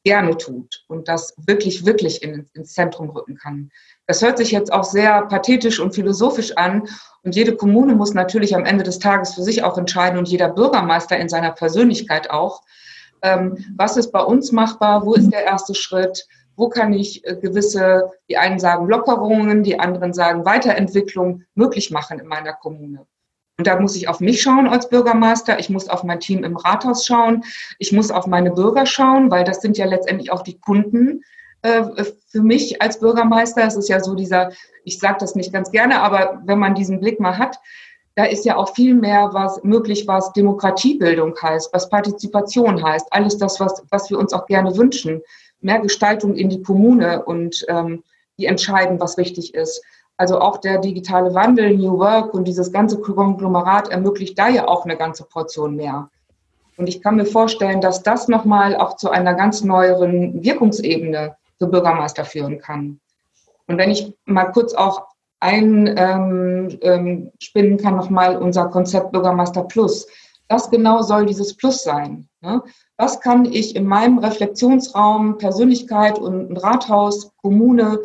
gerne 0.03 0.35
tut 0.37 0.83
und 0.87 1.07
das 1.07 1.35
wirklich, 1.45 1.85
wirklich 1.85 2.23
in, 2.23 2.47
ins 2.53 2.73
Zentrum 2.73 3.09
rücken 3.09 3.37
kann. 3.37 3.69
Das 4.07 4.21
hört 4.21 4.37
sich 4.37 4.51
jetzt 4.51 4.73
auch 4.73 4.83
sehr 4.83 5.21
pathetisch 5.23 5.79
und 5.79 5.93
philosophisch 5.93 6.57
an. 6.57 6.87
Und 7.23 7.35
jede 7.35 7.55
Kommune 7.55 7.93
muss 7.93 8.13
natürlich 8.13 8.55
am 8.55 8.65
Ende 8.65 8.83
des 8.83 8.99
Tages 8.99 9.35
für 9.35 9.43
sich 9.43 9.63
auch 9.63 9.77
entscheiden 9.77 10.17
und 10.17 10.27
jeder 10.27 10.49
Bürgermeister 10.49 11.17
in 11.17 11.29
seiner 11.29 11.51
Persönlichkeit 11.51 12.31
auch, 12.31 12.63
ähm, 13.21 13.63
was 13.77 13.97
ist 13.97 14.11
bei 14.11 14.21
uns 14.21 14.51
machbar, 14.51 15.05
wo 15.05 15.13
ist 15.13 15.29
der 15.29 15.43
erste 15.43 15.75
Schritt, 15.75 16.27
wo 16.55 16.69
kann 16.69 16.93
ich 16.93 17.25
äh, 17.25 17.35
gewisse, 17.35 18.09
die 18.27 18.37
einen 18.37 18.59
sagen 18.59 18.87
Lockerungen, 18.87 19.61
die 19.63 19.79
anderen 19.79 20.13
sagen 20.13 20.45
Weiterentwicklung 20.45 21.43
möglich 21.53 21.91
machen 21.91 22.19
in 22.19 22.27
meiner 22.27 22.53
Kommune. 22.53 23.05
Und 23.61 23.67
da 23.67 23.79
muss 23.79 23.95
ich 23.95 24.07
auf 24.07 24.21
mich 24.21 24.41
schauen 24.41 24.67
als 24.67 24.89
Bürgermeister, 24.89 25.59
ich 25.59 25.69
muss 25.69 25.87
auf 25.87 26.03
mein 26.03 26.19
Team 26.19 26.43
im 26.43 26.57
Rathaus 26.57 27.05
schauen, 27.05 27.43
ich 27.77 27.91
muss 27.91 28.09
auf 28.09 28.25
meine 28.25 28.49
Bürger 28.49 28.87
schauen, 28.87 29.29
weil 29.29 29.43
das 29.43 29.61
sind 29.61 29.77
ja 29.77 29.85
letztendlich 29.85 30.31
auch 30.31 30.41
die 30.41 30.59
Kunden 30.59 31.23
äh, 31.61 31.83
für 32.25 32.41
mich 32.41 32.81
als 32.81 32.99
Bürgermeister. 32.99 33.63
Es 33.63 33.75
ist 33.75 33.87
ja 33.87 33.99
so 33.99 34.15
dieser, 34.15 34.49
ich 34.83 34.97
sage 34.97 35.17
das 35.19 35.35
nicht 35.35 35.53
ganz 35.53 35.69
gerne, 35.69 36.01
aber 36.01 36.41
wenn 36.43 36.57
man 36.57 36.73
diesen 36.73 36.99
Blick 36.99 37.19
mal 37.19 37.37
hat, 37.37 37.59
da 38.15 38.23
ist 38.23 38.45
ja 38.45 38.55
auch 38.55 38.73
viel 38.73 38.95
mehr 38.95 39.29
was 39.31 39.63
möglich, 39.63 40.07
was 40.07 40.33
Demokratiebildung 40.33 41.35
heißt, 41.39 41.71
was 41.71 41.87
Partizipation 41.87 42.83
heißt, 42.83 43.13
alles 43.13 43.37
das, 43.37 43.59
was, 43.59 43.83
was 43.91 44.09
wir 44.09 44.17
uns 44.17 44.33
auch 44.33 44.47
gerne 44.47 44.75
wünschen. 44.75 45.21
Mehr 45.59 45.81
Gestaltung 45.81 46.33
in 46.33 46.49
die 46.49 46.63
Kommune 46.63 47.23
und 47.23 47.63
ähm, 47.67 48.01
die 48.39 48.47
entscheiden, 48.47 48.99
was 48.99 49.17
wichtig 49.17 49.53
ist. 49.53 49.83
Also 50.21 50.39
auch 50.39 50.57
der 50.57 50.77
digitale 50.77 51.33
Wandel, 51.33 51.75
New 51.75 51.97
Work 51.97 52.35
und 52.35 52.47
dieses 52.47 52.71
ganze 52.71 53.01
Konglomerat 53.01 53.89
ermöglicht 53.89 54.37
da 54.37 54.49
ja 54.49 54.67
auch 54.67 54.85
eine 54.85 54.95
ganze 54.95 55.23
Portion 55.23 55.75
mehr. 55.75 56.11
Und 56.77 56.85
ich 56.87 57.01
kann 57.01 57.15
mir 57.15 57.25
vorstellen, 57.25 57.81
dass 57.81 58.03
das 58.03 58.27
nochmal 58.27 58.75
auch 58.75 58.97
zu 58.97 59.09
einer 59.09 59.33
ganz 59.33 59.63
neueren 59.63 60.43
Wirkungsebene 60.43 61.35
für 61.57 61.65
Bürgermeister 61.65 62.23
führen 62.23 62.59
kann. 62.59 62.99
Und 63.65 63.79
wenn 63.79 63.89
ich 63.89 64.15
mal 64.25 64.51
kurz 64.51 64.75
auch 64.75 65.07
einspinnen 65.39 66.77
ähm, 66.83 67.31
ähm, 67.55 67.77
kann, 67.79 67.95
nochmal 67.95 68.37
unser 68.37 68.67
Konzept 68.67 69.11
Bürgermeister 69.13 69.63
Plus. 69.63 70.05
Was 70.49 70.69
genau 70.69 71.01
soll 71.01 71.25
dieses 71.25 71.57
Plus 71.57 71.81
sein? 71.81 72.29
Ne? 72.41 72.61
Was 72.95 73.21
kann 73.21 73.45
ich 73.45 73.75
in 73.75 73.87
meinem 73.87 74.19
Reflexionsraum, 74.19 75.39
Persönlichkeit 75.39 76.19
und 76.19 76.57
Rathaus, 76.57 77.31
Kommune 77.41 78.01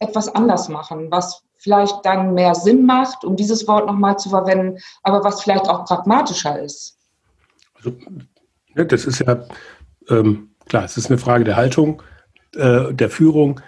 etwas 0.00 0.28
anders 0.28 0.68
machen, 0.68 1.08
was 1.12 1.44
vielleicht 1.62 2.04
dann 2.04 2.34
mehr 2.34 2.54
Sinn 2.54 2.84
macht, 2.84 3.24
um 3.24 3.36
dieses 3.36 3.66
Wort 3.68 3.86
nochmal 3.86 4.18
zu 4.18 4.30
verwenden, 4.30 4.78
aber 5.02 5.22
was 5.22 5.42
vielleicht 5.42 5.68
auch 5.68 5.84
pragmatischer 5.84 6.60
ist? 6.60 6.98
Also, 7.76 7.96
das 8.74 9.04
ist 9.04 9.20
ja 9.20 9.44
ähm, 10.08 10.50
klar, 10.66 10.84
es 10.84 10.96
ist 10.96 11.08
eine 11.10 11.18
Frage 11.18 11.44
der 11.44 11.56
Haltung, 11.56 12.02
äh, 12.56 12.92
der 12.92 13.10
Führung 13.10 13.60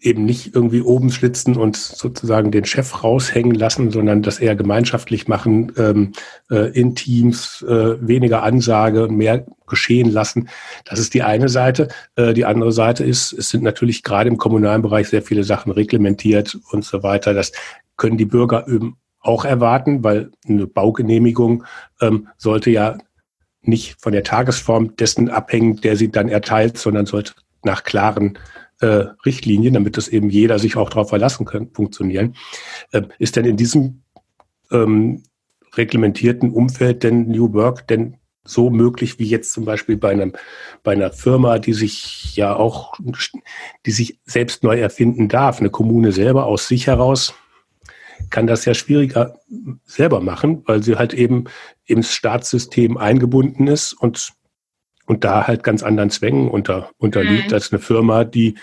eben 0.00 0.24
nicht 0.24 0.54
irgendwie 0.54 0.80
oben 0.80 1.10
schlitzen 1.10 1.56
und 1.56 1.76
sozusagen 1.76 2.50
den 2.50 2.64
Chef 2.64 3.04
raushängen 3.04 3.54
lassen, 3.54 3.90
sondern 3.90 4.22
das 4.22 4.38
eher 4.38 4.56
gemeinschaftlich 4.56 5.28
machen, 5.28 5.72
ähm, 5.76 6.12
äh, 6.50 6.70
in 6.72 6.94
Teams, 6.94 7.62
äh, 7.62 7.96
weniger 8.00 8.42
Ansage, 8.42 9.08
mehr 9.08 9.46
geschehen 9.66 10.10
lassen. 10.10 10.48
Das 10.84 10.98
ist 10.98 11.14
die 11.14 11.22
eine 11.22 11.48
Seite. 11.48 11.88
Äh, 12.16 12.32
die 12.32 12.44
andere 12.44 12.72
Seite 12.72 13.04
ist, 13.04 13.32
es 13.32 13.50
sind 13.50 13.62
natürlich 13.62 14.02
gerade 14.02 14.28
im 14.28 14.38
kommunalen 14.38 14.82
Bereich 14.82 15.08
sehr 15.08 15.22
viele 15.22 15.44
Sachen 15.44 15.70
reglementiert 15.70 16.58
und 16.70 16.84
so 16.84 17.02
weiter. 17.02 17.34
Das 17.34 17.52
können 17.96 18.16
die 18.16 18.24
Bürger 18.24 18.66
eben 18.68 18.96
auch 19.20 19.44
erwarten, 19.44 20.02
weil 20.02 20.30
eine 20.48 20.66
Baugenehmigung 20.66 21.64
ähm, 22.00 22.28
sollte 22.38 22.70
ja 22.70 22.96
nicht 23.62 24.00
von 24.00 24.12
der 24.12 24.24
Tagesform 24.24 24.96
dessen 24.96 25.28
abhängen, 25.28 25.80
der 25.82 25.96
sie 25.96 26.10
dann 26.10 26.30
erteilt, 26.30 26.78
sondern 26.78 27.04
sollte 27.04 27.34
nach 27.62 27.84
klaren 27.84 28.38
äh, 28.80 29.06
Richtlinien, 29.24 29.74
damit 29.74 29.96
das 29.96 30.08
eben 30.08 30.30
jeder 30.30 30.58
sich 30.58 30.76
auch 30.76 30.90
darauf 30.90 31.10
verlassen 31.10 31.46
kann, 31.46 31.70
funktionieren. 31.72 32.34
Äh, 32.92 33.02
ist 33.18 33.36
denn 33.36 33.44
in 33.44 33.56
diesem 33.56 34.02
ähm, 34.70 35.22
reglementierten 35.76 36.50
Umfeld 36.50 37.02
denn 37.02 37.28
New 37.28 37.52
Work 37.52 37.88
denn 37.88 38.16
so 38.44 38.70
möglich 38.70 39.18
wie 39.18 39.26
jetzt 39.26 39.52
zum 39.52 39.64
Beispiel 39.64 39.96
bei 39.96 40.10
einem 40.10 40.32
bei 40.82 40.92
einer 40.92 41.12
Firma, 41.12 41.58
die 41.58 41.74
sich 41.74 42.34
ja 42.36 42.56
auch 42.56 42.94
die 43.86 43.90
sich 43.90 44.18
selbst 44.24 44.62
neu 44.64 44.80
erfinden 44.80 45.28
darf, 45.28 45.60
eine 45.60 45.70
Kommune 45.70 46.10
selber 46.10 46.46
aus 46.46 46.66
sich 46.66 46.86
heraus 46.86 47.34
kann 48.28 48.46
das 48.46 48.64
ja 48.64 48.74
schwieriger 48.74 49.38
selber 49.84 50.20
machen, 50.20 50.62
weil 50.66 50.82
sie 50.82 50.96
halt 50.96 51.14
eben 51.14 51.44
ins 51.84 52.12
Staatssystem 52.12 52.96
eingebunden 52.96 53.66
ist 53.66 53.92
und 53.92 54.32
und 55.10 55.24
da 55.24 55.48
halt 55.48 55.64
ganz 55.64 55.82
anderen 55.82 56.10
Zwängen 56.10 56.48
unter, 56.48 56.90
unterliegt 56.96 57.48
mhm. 57.48 57.54
als 57.54 57.72
eine 57.72 57.80
Firma, 57.80 58.22
die 58.22 58.54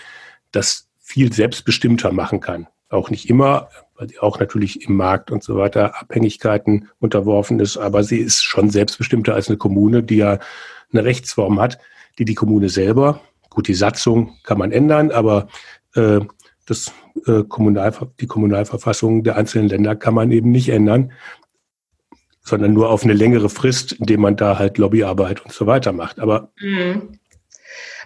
das 0.50 0.88
viel 0.98 1.30
selbstbestimmter 1.30 2.10
machen 2.10 2.40
kann. 2.40 2.68
Auch 2.88 3.10
nicht 3.10 3.28
immer, 3.28 3.68
weil 3.96 4.08
sie 4.08 4.18
auch 4.18 4.40
natürlich 4.40 4.88
im 4.88 4.96
Markt 4.96 5.30
und 5.30 5.42
so 5.42 5.58
weiter 5.58 6.00
Abhängigkeiten 6.00 6.88
unterworfen 7.00 7.60
ist, 7.60 7.76
aber 7.76 8.02
sie 8.02 8.16
ist 8.16 8.42
schon 8.42 8.70
selbstbestimmter 8.70 9.34
als 9.34 9.48
eine 9.48 9.58
Kommune, 9.58 10.02
die 10.02 10.16
ja 10.16 10.38
eine 10.90 11.04
Rechtsform 11.04 11.60
hat, 11.60 11.78
die 12.18 12.24
die 12.24 12.34
Kommune 12.34 12.70
selber, 12.70 13.20
gut, 13.50 13.68
die 13.68 13.74
Satzung 13.74 14.34
kann 14.42 14.56
man 14.56 14.72
ändern, 14.72 15.10
aber 15.10 15.48
äh, 15.96 16.20
das, 16.64 16.90
äh, 17.26 17.42
Kommunal, 17.46 17.92
die 18.20 18.26
Kommunalverfassung 18.26 19.22
der 19.22 19.36
einzelnen 19.36 19.68
Länder 19.68 19.96
kann 19.96 20.14
man 20.14 20.32
eben 20.32 20.50
nicht 20.50 20.70
ändern 20.70 21.12
sondern 22.48 22.72
nur 22.72 22.90
auf 22.90 23.04
eine 23.04 23.12
längere 23.12 23.48
Frist, 23.48 23.92
indem 23.92 24.22
man 24.22 24.36
da 24.36 24.58
halt 24.58 24.78
Lobbyarbeit 24.78 25.44
und 25.44 25.52
so 25.52 25.66
weiter 25.66 25.92
macht. 25.92 26.18
Aber 26.18 26.50
mhm. 26.60 27.18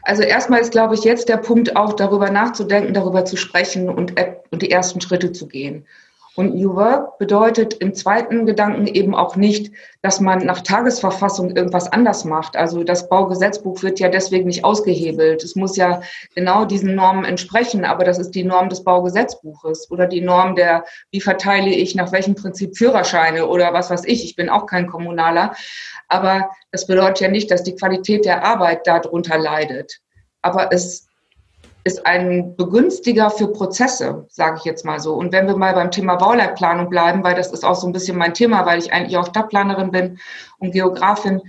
also 0.03 0.23
erstmal 0.23 0.61
ist, 0.61 0.73
glaube 0.73 0.95
ich, 0.95 1.05
jetzt 1.05 1.29
der 1.29 1.39
Punkt 1.39 1.77
auch 1.77 1.95
darüber 1.95 2.31
nachzudenken, 2.31 2.93
darüber 2.93 3.25
zu 3.25 3.37
sprechen 3.37 3.89
und, 3.89 4.15
und 4.51 4.63
die 4.63 4.71
ersten 4.71 5.01
Schritte 5.01 5.33
zu 5.33 5.47
gehen. 5.49 5.87
Und 6.35 6.55
New 6.55 6.75
Work 6.75 7.19
bedeutet 7.19 7.75
im 7.75 7.95
zweiten 7.95 8.47
Gedanken 8.47 8.87
eben 8.87 9.15
auch 9.15 9.37
nicht, 9.37 9.71
dass 10.01 10.19
man 10.19 10.47
nach 10.47 10.63
Tagesverfassung 10.63 11.55
irgendwas 11.55 11.93
anders 11.93 12.25
macht. 12.25 12.57
Also 12.57 12.85
das 12.85 13.11
Baugesetzbuch 13.11 13.83
wird 13.83 14.01
ja 14.01 14.09
deswegen 14.09 14.47
nicht 14.47 14.65
ausgehebelt. 14.65 15.45
Es 15.45 15.57
muss 15.57 15.77
ja 15.77 16.01
genau 16.35 16.65
diesen 16.65 16.95
Normen 16.95 17.27
entsprechen, 17.27 17.85
aber 17.85 18.05
das 18.05 18.19
ist 18.19 18.31
die 18.31 18.45
Norm 18.45 18.71
des 18.71 18.83
Baugesetzbuches 18.83 19.91
oder 19.91 20.07
die 20.07 20.23
Norm 20.23 20.57
der, 20.57 20.85
wie 21.11 21.21
verteile 21.21 21.69
ich 21.69 21.95
nach 21.95 22.13
welchem 22.13 22.35
Prinzip 22.35 22.79
Führerscheine 22.79 23.47
oder 23.47 23.75
was 23.75 23.91
weiß 23.91 24.05
ich. 24.07 24.25
Ich 24.25 24.35
bin 24.35 24.49
auch 24.49 24.65
kein 24.65 24.87
Kommunaler. 24.87 25.55
Aber 26.09 26.51
das 26.71 26.87
bedeutet 26.87 27.21
ja 27.21 27.29
nicht, 27.29 27.51
dass 27.51 27.63
die 27.63 27.77
Qualität 27.77 28.25
der 28.25 28.43
Arbeit 28.43 28.87
darunter 28.87 29.37
leidet. 29.37 30.01
Aber 30.41 30.73
es 30.73 31.09
ist 31.85 32.07
ein 32.07 32.55
Begünstiger 32.57 33.31
für 33.31 33.49
Prozesse, 33.49 34.27
sage 34.29 34.57
ich 34.59 34.65
jetzt 34.65 34.85
mal 34.85 35.01
so. 35.01 35.15
Und 35.15 35.33
wenn 35.33 35.47
wir 35.47 35.57
mal 35.57 35.75
beim 35.75 35.91
Thema 35.91 36.17
Bauleitplanung 36.17 36.89
bleiben, 36.89 37.25
weil 37.25 37.35
das 37.35 37.53
ist 37.53 37.65
auch 37.65 37.75
so 37.75 37.87
ein 37.87 37.93
bisschen 37.93 38.17
mein 38.17 38.35
Thema, 38.35 38.65
weil 38.67 38.79
ich 38.79 38.93
eigentlich 38.93 39.17
auch 39.17 39.27
Stadtplanerin 39.27 39.91
bin 39.91 40.19
und 40.59 40.73
Geografin. 40.73 41.41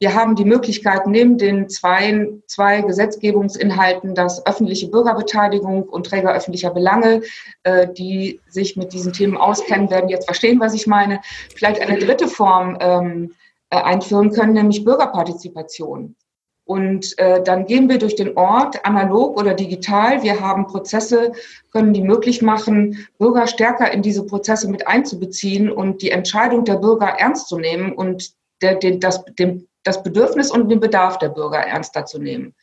Wir 0.00 0.14
haben 0.14 0.34
die 0.36 0.44
Möglichkeit, 0.44 1.06
neben 1.06 1.38
den 1.38 1.68
zwei, 1.68 2.28
zwei 2.46 2.80
Gesetzgebungsinhalten, 2.80 4.14
das 4.14 4.44
öffentliche 4.46 4.88
Bürgerbeteiligung 4.88 5.84
und 5.84 6.06
Träger 6.06 6.34
öffentlicher 6.34 6.70
Belange, 6.70 7.22
äh, 7.62 7.86
die 7.92 8.40
sich 8.48 8.76
mit 8.76 8.92
diesen 8.92 9.12
Themen 9.12 9.36
auskennen, 9.36 9.90
werden 9.90 10.08
jetzt 10.08 10.24
verstehen, 10.24 10.60
was 10.60 10.74
ich 10.74 10.86
meine, 10.86 11.20
vielleicht 11.54 11.80
eine 11.80 11.98
dritte 11.98 12.26
Form 12.26 12.76
ähm, 12.80 13.34
äh, 13.70 13.76
einführen 13.76 14.32
können, 14.32 14.54
nämlich 14.54 14.84
Bürgerpartizipation. 14.84 16.16
Und 16.66 17.18
äh, 17.18 17.42
dann 17.42 17.66
gehen 17.66 17.90
wir 17.90 17.98
durch 17.98 18.16
den 18.16 18.36
Ort, 18.38 18.86
analog 18.86 19.38
oder 19.38 19.52
digital. 19.52 20.22
Wir 20.22 20.40
haben 20.40 20.66
Prozesse, 20.66 21.32
können 21.70 21.92
die 21.92 22.02
möglich 22.02 22.40
machen, 22.40 23.06
Bürger 23.18 23.46
stärker 23.46 23.92
in 23.92 24.00
diese 24.00 24.24
Prozesse 24.24 24.70
mit 24.70 24.86
einzubeziehen 24.86 25.70
und 25.70 26.00
die 26.00 26.10
Entscheidung 26.10 26.64
der 26.64 26.76
Bürger 26.76 27.08
ernst 27.18 27.48
zu 27.48 27.58
nehmen 27.58 27.92
und 27.92 28.32
der, 28.62 28.76
den, 28.76 28.98
das, 28.98 29.24
dem, 29.38 29.68
das 29.82 30.02
Bedürfnis 30.02 30.50
und 30.50 30.70
den 30.70 30.80
Bedarf 30.80 31.18
der 31.18 31.28
Bürger 31.28 31.58
ernster 31.58 32.06
zu 32.06 32.18
nehmen. 32.18 32.54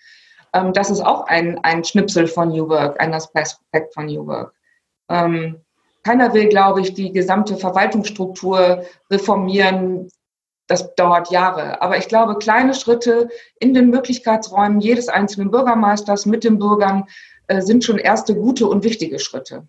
Ähm, 0.53 0.73
das 0.73 0.89
ist 0.89 1.01
auch 1.01 1.27
ein, 1.27 1.59
ein 1.63 1.83
Schnipsel 1.83 2.27
von 2.27 2.49
New 2.49 2.67
Work, 2.69 2.99
ein 2.99 3.13
Aspekt 3.13 3.93
von 3.93 4.07
New 4.07 4.25
Work. 4.25 4.53
Ähm, 5.09 5.61
keiner 6.03 6.33
will, 6.33 6.47
glaube 6.47 6.81
ich, 6.81 6.95
die 6.95 7.11
gesamte 7.11 7.55
Verwaltungsstruktur 7.57 8.83
reformieren, 9.11 10.09
das 10.71 10.95
dauert 10.95 11.31
Jahre. 11.31 11.81
Aber 11.81 11.97
ich 11.97 12.07
glaube, 12.07 12.37
kleine 12.37 12.73
Schritte 12.73 13.27
in 13.59 13.73
den 13.73 13.89
Möglichkeitsräumen 13.89 14.79
jedes 14.79 15.09
einzelnen 15.09 15.51
Bürgermeisters 15.51 16.25
mit 16.25 16.45
den 16.45 16.59
Bürgern 16.59 17.03
äh, 17.47 17.61
sind 17.61 17.83
schon 17.83 17.97
erste 17.97 18.35
gute 18.35 18.67
und 18.67 18.85
wichtige 18.85 19.19
Schritte. 19.19 19.67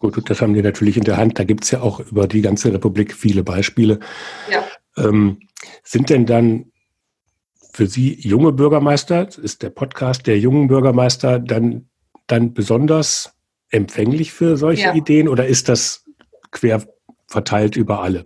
Gut, 0.00 0.28
das 0.28 0.42
haben 0.42 0.54
die 0.54 0.62
natürlich 0.62 0.96
in 0.96 1.04
der 1.04 1.16
Hand. 1.16 1.38
Da 1.38 1.44
gibt 1.44 1.64
es 1.64 1.70
ja 1.70 1.82
auch 1.82 2.00
über 2.00 2.26
die 2.26 2.42
ganze 2.42 2.72
Republik 2.72 3.14
viele 3.14 3.44
Beispiele. 3.44 4.00
Ja. 4.50 4.64
Ähm, 4.96 5.38
sind 5.84 6.10
denn 6.10 6.26
dann 6.26 6.72
für 7.72 7.86
Sie 7.86 8.14
junge 8.20 8.52
Bürgermeister, 8.52 9.28
ist 9.38 9.62
der 9.62 9.70
Podcast 9.70 10.26
der 10.26 10.38
jungen 10.38 10.66
Bürgermeister 10.66 11.38
dann, 11.38 11.88
dann 12.26 12.54
besonders 12.54 13.34
empfänglich 13.70 14.32
für 14.32 14.56
solche 14.56 14.86
ja. 14.86 14.94
Ideen 14.94 15.28
oder 15.28 15.46
ist 15.46 15.68
das 15.68 16.04
quer 16.50 16.82
verteilt 17.28 17.76
über 17.76 18.00
alle? 18.02 18.24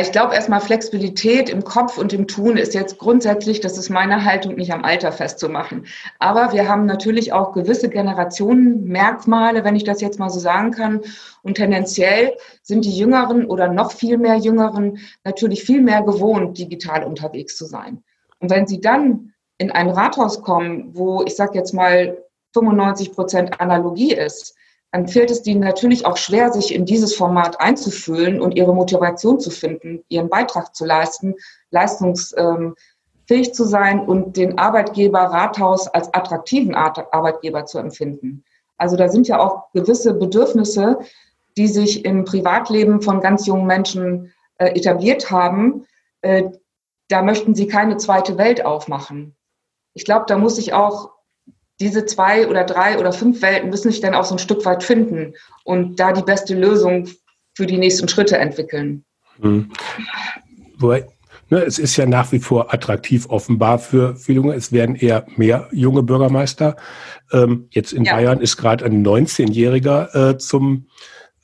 Ich 0.00 0.10
glaube 0.10 0.34
erstmal 0.34 0.60
Flexibilität 0.60 1.48
im 1.48 1.62
Kopf 1.62 1.98
und 1.98 2.12
im 2.12 2.26
Tun 2.26 2.56
ist 2.56 2.74
jetzt 2.74 2.98
grundsätzlich, 2.98 3.60
das 3.60 3.78
ist 3.78 3.90
meine 3.90 4.24
Haltung, 4.24 4.56
nicht 4.56 4.72
am 4.72 4.84
Alter 4.84 5.12
festzumachen. 5.12 5.86
Aber 6.18 6.52
wir 6.52 6.68
haben 6.68 6.86
natürlich 6.86 7.32
auch 7.32 7.52
gewisse 7.52 7.88
Generationenmerkmale, 7.88 9.62
wenn 9.62 9.76
ich 9.76 9.84
das 9.84 10.00
jetzt 10.00 10.18
mal 10.18 10.30
so 10.30 10.40
sagen 10.40 10.72
kann. 10.72 11.00
Und 11.42 11.54
tendenziell 11.58 12.32
sind 12.62 12.84
die 12.84 12.96
Jüngeren 12.96 13.46
oder 13.46 13.68
noch 13.68 13.92
viel 13.92 14.18
mehr 14.18 14.36
Jüngeren 14.36 14.98
natürlich 15.22 15.62
viel 15.62 15.80
mehr 15.80 16.02
gewohnt, 16.02 16.58
digital 16.58 17.04
unterwegs 17.04 17.56
zu 17.56 17.64
sein. 17.64 18.02
Und 18.40 18.50
wenn 18.50 18.66
sie 18.66 18.80
dann 18.80 19.32
in 19.58 19.70
ein 19.70 19.90
Rathaus 19.90 20.42
kommen, 20.42 20.90
wo 20.92 21.22
ich 21.22 21.36
sage 21.36 21.56
jetzt 21.56 21.72
mal 21.72 22.18
95 22.52 23.12
Prozent 23.12 23.60
Analogie 23.60 24.14
ist, 24.14 24.56
dann 24.94 25.08
fällt 25.08 25.32
es 25.32 25.44
ihnen 25.44 25.58
natürlich 25.58 26.06
auch 26.06 26.16
schwer, 26.16 26.52
sich 26.52 26.72
in 26.72 26.84
dieses 26.84 27.16
Format 27.16 27.60
einzufühlen 27.60 28.40
und 28.40 28.54
ihre 28.54 28.72
Motivation 28.72 29.40
zu 29.40 29.50
finden, 29.50 30.04
ihren 30.08 30.28
Beitrag 30.28 30.72
zu 30.72 30.84
leisten, 30.84 31.34
leistungsfähig 31.70 32.76
zu 33.52 33.64
sein 33.64 33.98
und 33.98 34.36
den 34.36 34.56
Arbeitgeber 34.56 35.18
Rathaus 35.18 35.88
als 35.88 36.14
attraktiven 36.14 36.76
Arbeitgeber 36.76 37.66
zu 37.66 37.78
empfinden. 37.78 38.44
Also 38.76 38.94
da 38.94 39.08
sind 39.08 39.26
ja 39.26 39.40
auch 39.40 39.72
gewisse 39.72 40.14
Bedürfnisse, 40.14 41.00
die 41.56 41.66
sich 41.66 42.04
im 42.04 42.24
Privatleben 42.24 43.02
von 43.02 43.20
ganz 43.20 43.46
jungen 43.46 43.66
Menschen 43.66 44.32
äh, 44.58 44.78
etabliert 44.78 45.28
haben. 45.28 45.86
Äh, 46.20 46.50
da 47.08 47.22
möchten 47.22 47.56
sie 47.56 47.66
keine 47.66 47.96
zweite 47.96 48.38
Welt 48.38 48.64
aufmachen. 48.64 49.34
Ich 49.94 50.04
glaube, 50.04 50.26
da 50.28 50.38
muss 50.38 50.56
ich 50.56 50.72
auch 50.72 51.13
diese 51.84 52.06
zwei 52.06 52.48
oder 52.48 52.64
drei 52.64 52.98
oder 52.98 53.12
fünf 53.12 53.42
Welten 53.42 53.68
müssen 53.68 53.90
sich 53.92 54.00
dann 54.00 54.14
auch 54.14 54.24
so 54.24 54.34
ein 54.34 54.38
Stück 54.38 54.64
weit 54.64 54.82
finden 54.82 55.34
und 55.64 56.00
da 56.00 56.12
die 56.12 56.22
beste 56.22 56.54
Lösung 56.54 57.08
für 57.54 57.66
die 57.66 57.76
nächsten 57.76 58.08
Schritte 58.08 58.38
entwickeln. 58.38 59.04
Hm. 59.40 59.70
Wobei, 60.78 61.06
ne, 61.50 61.58
es 61.58 61.78
ist 61.78 61.96
ja 61.96 62.06
nach 62.06 62.32
wie 62.32 62.38
vor 62.38 62.72
attraktiv 62.72 63.26
offenbar 63.28 63.78
für, 63.78 64.16
für 64.16 64.32
Junge. 64.32 64.54
Es 64.54 64.72
werden 64.72 64.96
eher 64.96 65.26
mehr 65.36 65.68
junge 65.72 66.02
Bürgermeister. 66.02 66.76
Ähm, 67.32 67.68
jetzt 67.70 67.92
in 67.92 68.04
ja. 68.04 68.14
Bayern 68.14 68.40
ist 68.40 68.56
gerade 68.56 68.86
ein 68.86 69.06
19-Jähriger 69.06 70.30
äh, 70.30 70.38
zum 70.38 70.86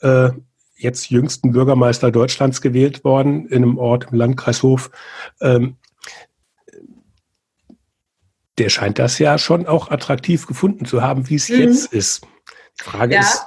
äh, 0.00 0.30
jetzt 0.75 1.11
jüngsten 1.11 1.52
Bürgermeister 1.52 2.11
Deutschlands 2.11 2.62
gewählt 2.62 3.04
worden 3.04 3.47
in 3.47 3.62
einem 3.62 3.76
Ort 3.76 4.06
im 4.11 4.16
Landkreis 4.16 4.62
Hof. 4.62 4.90
Ähm, 5.42 5.76
der 8.61 8.69
scheint 8.69 8.99
das 8.99 9.19
ja 9.19 9.38
schon 9.38 9.67
auch 9.67 9.90
attraktiv 9.90 10.47
gefunden 10.47 10.85
zu 10.85 11.02
haben, 11.02 11.29
wie 11.31 11.37
es 11.37 11.49
mhm. 11.49 11.61
jetzt 11.61 11.93
ist. 11.93 12.21
Die 12.79 12.85
Frage 12.85 13.14
ja, 13.14 13.21
ist. 13.21 13.47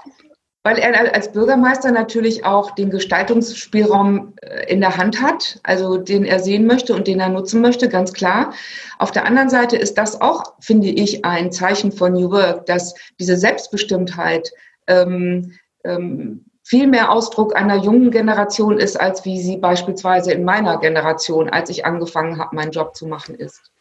Weil 0.63 0.79
er 0.79 1.13
als 1.13 1.31
Bürgermeister 1.31 1.91
natürlich 1.91 2.45
auch 2.45 2.71
den 2.71 2.89
Gestaltungsspielraum 2.89 4.33
äh, 4.41 4.71
in 4.71 4.79
der 4.79 4.97
Hand 4.97 5.21
hat, 5.21 5.59
also 5.61 5.97
den 5.97 6.25
er 6.25 6.39
sehen 6.39 6.65
möchte 6.65 6.95
und 6.95 7.05
den 7.05 7.19
er 7.19 7.29
nutzen 7.29 7.61
möchte, 7.61 7.89
ganz 7.89 8.13
klar. 8.13 8.53
Auf 8.97 9.11
der 9.11 9.25
anderen 9.25 9.49
Seite 9.49 9.77
ist 9.77 9.99
das 9.99 10.19
auch, 10.19 10.55
finde 10.61 10.87
ich, 10.87 11.23
ein 11.23 11.51
Zeichen 11.51 11.91
von 11.91 12.13
New 12.13 12.31
Work, 12.31 12.65
dass 12.65 12.95
diese 13.19 13.37
Selbstbestimmtheit 13.37 14.51
ähm, 14.87 15.51
ähm, 15.83 16.45
viel 16.63 16.87
mehr 16.87 17.11
Ausdruck 17.11 17.55
einer 17.55 17.75
jungen 17.75 18.09
Generation 18.09 18.79
ist, 18.79 18.99
als 18.99 19.25
wie 19.25 19.39
sie 19.39 19.57
beispielsweise 19.57 20.31
in 20.31 20.43
meiner 20.43 20.79
Generation, 20.79 21.49
als 21.49 21.69
ich 21.69 21.85
angefangen 21.85 22.39
habe, 22.39 22.55
meinen 22.55 22.71
Job 22.71 22.95
zu 22.95 23.05
machen, 23.05 23.35
ist. 23.35 23.72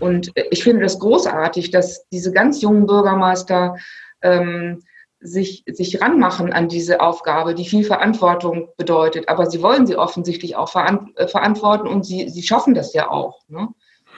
Und 0.00 0.32
ich 0.50 0.62
finde 0.62 0.82
das 0.82 0.98
großartig, 0.98 1.70
dass 1.70 2.08
diese 2.08 2.32
ganz 2.32 2.60
jungen 2.62 2.86
Bürgermeister 2.86 3.76
ähm, 4.22 4.82
sich, 5.20 5.64
sich 5.66 6.00
ranmachen 6.00 6.52
an 6.52 6.68
diese 6.68 7.00
Aufgabe, 7.00 7.54
die 7.54 7.68
viel 7.68 7.84
Verantwortung 7.84 8.68
bedeutet. 8.76 9.28
Aber 9.28 9.46
sie 9.50 9.62
wollen 9.62 9.86
sie 9.86 9.96
offensichtlich 9.96 10.56
auch 10.56 10.74
äh, 10.74 11.26
verantworten 11.26 11.88
und 11.88 12.06
sie, 12.06 12.28
sie 12.28 12.42
schaffen 12.42 12.74
das 12.74 12.92
ja 12.94 13.10
auch. 13.10 13.40
Ne? 13.48 13.68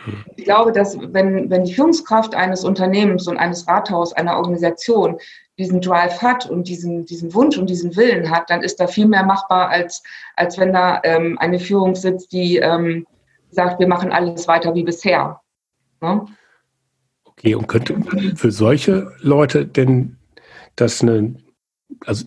Hm. 0.04 0.24
Ich 0.37 0.44
glaube, 0.44 0.72
dass 0.72 0.98
wenn, 1.00 1.48
wenn 1.48 1.64
die 1.64 1.74
Führungskraft 1.74 2.35
eines 2.35 2.64
Unternehmens 2.64 3.26
und 3.28 3.38
eines 3.38 3.66
Rathaus, 3.66 4.12
einer 4.12 4.37
Organisation 4.37 5.18
diesen 5.59 5.81
Drive 5.81 6.22
hat 6.22 6.48
und 6.48 6.68
diesen, 6.68 7.04
diesen 7.07 7.35
Wunsch 7.35 7.59
und 7.59 7.68
diesen 7.68 7.96
Willen 7.96 8.31
hat, 8.31 8.48
dann 8.48 8.62
ist 8.62 8.81
da 8.81 8.87
viel 8.87 9.07
mehr 9.07 9.24
machbar, 9.24 9.68
als, 9.68 10.02
als 10.37 10.59
wenn 10.59 10.72
da 10.72 11.00
ähm, 11.04 11.38
eine 11.38 11.59
Führung 11.59 11.94
sitzt, 11.94 12.33
die 12.33 12.57
ähm, 12.57 13.07
sagt, 13.50 13.78
wir 13.78 13.88
machen 13.88 14.12
alles 14.12 14.48
weiter 14.48 14.74
wie 14.74 14.85
bisher. 14.85 15.40
Ne? 16.00 16.26
Okay, 17.24 17.54
und 17.54 17.68
könnte 17.68 17.96
für 18.36 18.50
solche 18.50 19.12
Leute 19.20 19.66
denn 19.66 20.16
das 20.76 21.02
eine, 21.02 21.36
also 22.04 22.26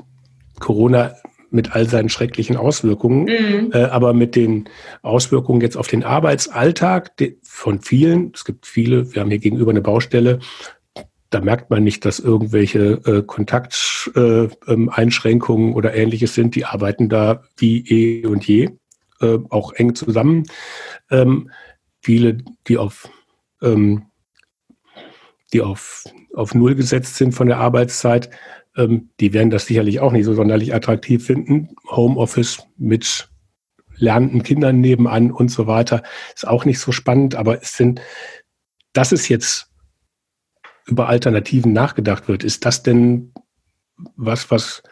Corona 0.59 1.15
mit 1.49 1.75
all 1.75 1.87
seinen 1.87 2.09
schrecklichen 2.09 2.57
Auswirkungen, 2.57 3.25
mhm. 3.25 3.71
äh, 3.73 3.83
aber 3.83 4.13
mit 4.13 4.35
den 4.35 4.69
Auswirkungen 5.03 5.61
jetzt 5.61 5.77
auf 5.77 5.87
den 5.87 6.03
Arbeitsalltag 6.03 7.11
von 7.43 7.81
vielen, 7.81 8.31
es 8.33 8.43
gibt 8.43 8.65
viele, 8.65 9.13
wir 9.13 9.21
haben 9.21 9.29
hier 9.29 9.39
gegenüber 9.39 9.69
eine 9.69 9.81
Baustelle, 9.81 10.39
da 11.33 11.41
merkt 11.41 11.69
man 11.69 11.83
nicht, 11.83 12.05
dass 12.05 12.19
irgendwelche 12.19 13.01
äh, 13.05 13.21
Kontakteinschränkungen 13.23 15.67
äh, 15.67 15.71
ähm, 15.71 15.75
oder 15.75 15.93
ähnliches 15.95 16.35
sind. 16.35 16.55
Die 16.55 16.65
arbeiten 16.65 17.09
da 17.09 17.43
wie 17.57 17.83
eh 17.87 18.25
und 18.27 18.47
je, 18.47 18.69
äh, 19.19 19.39
auch 19.49 19.73
eng 19.73 19.95
zusammen. 19.95 20.43
Ähm, 21.09 21.49
viele, 22.01 22.37
die 22.67 22.77
auf 22.77 23.09
ähm, 23.63 24.03
die 25.53 25.61
auf, 25.61 26.03
auf 26.35 26.53
Null 26.53 26.75
gesetzt 26.75 27.15
sind 27.15 27.33
von 27.33 27.47
der 27.47 27.57
Arbeitszeit, 27.57 28.29
ähm, 28.75 29.09
die 29.19 29.33
werden 29.33 29.49
das 29.49 29.65
sicherlich 29.65 29.99
auch 29.99 30.11
nicht 30.11 30.25
so 30.25 30.33
sonderlich 30.33 30.73
attraktiv 30.73 31.25
finden. 31.25 31.75
Homeoffice 31.89 32.65
mit 32.77 33.29
lernenden 33.95 34.43
Kindern 34.43 34.81
nebenan 34.81 35.31
und 35.31 35.49
so 35.49 35.67
weiter 35.67 36.03
ist 36.35 36.47
auch 36.47 36.65
nicht 36.65 36.79
so 36.79 36.91
spannend, 36.91 37.35
aber 37.35 37.61
es 37.61 37.77
sind, 37.77 38.01
dass 38.91 39.11
es 39.11 39.29
jetzt 39.29 39.69
über 40.85 41.07
Alternativen 41.07 41.71
nachgedacht 41.71 42.27
wird, 42.27 42.43
ist 42.43 42.65
das 42.65 42.83
denn 42.83 43.31
was, 44.15 44.51
was 44.51 44.83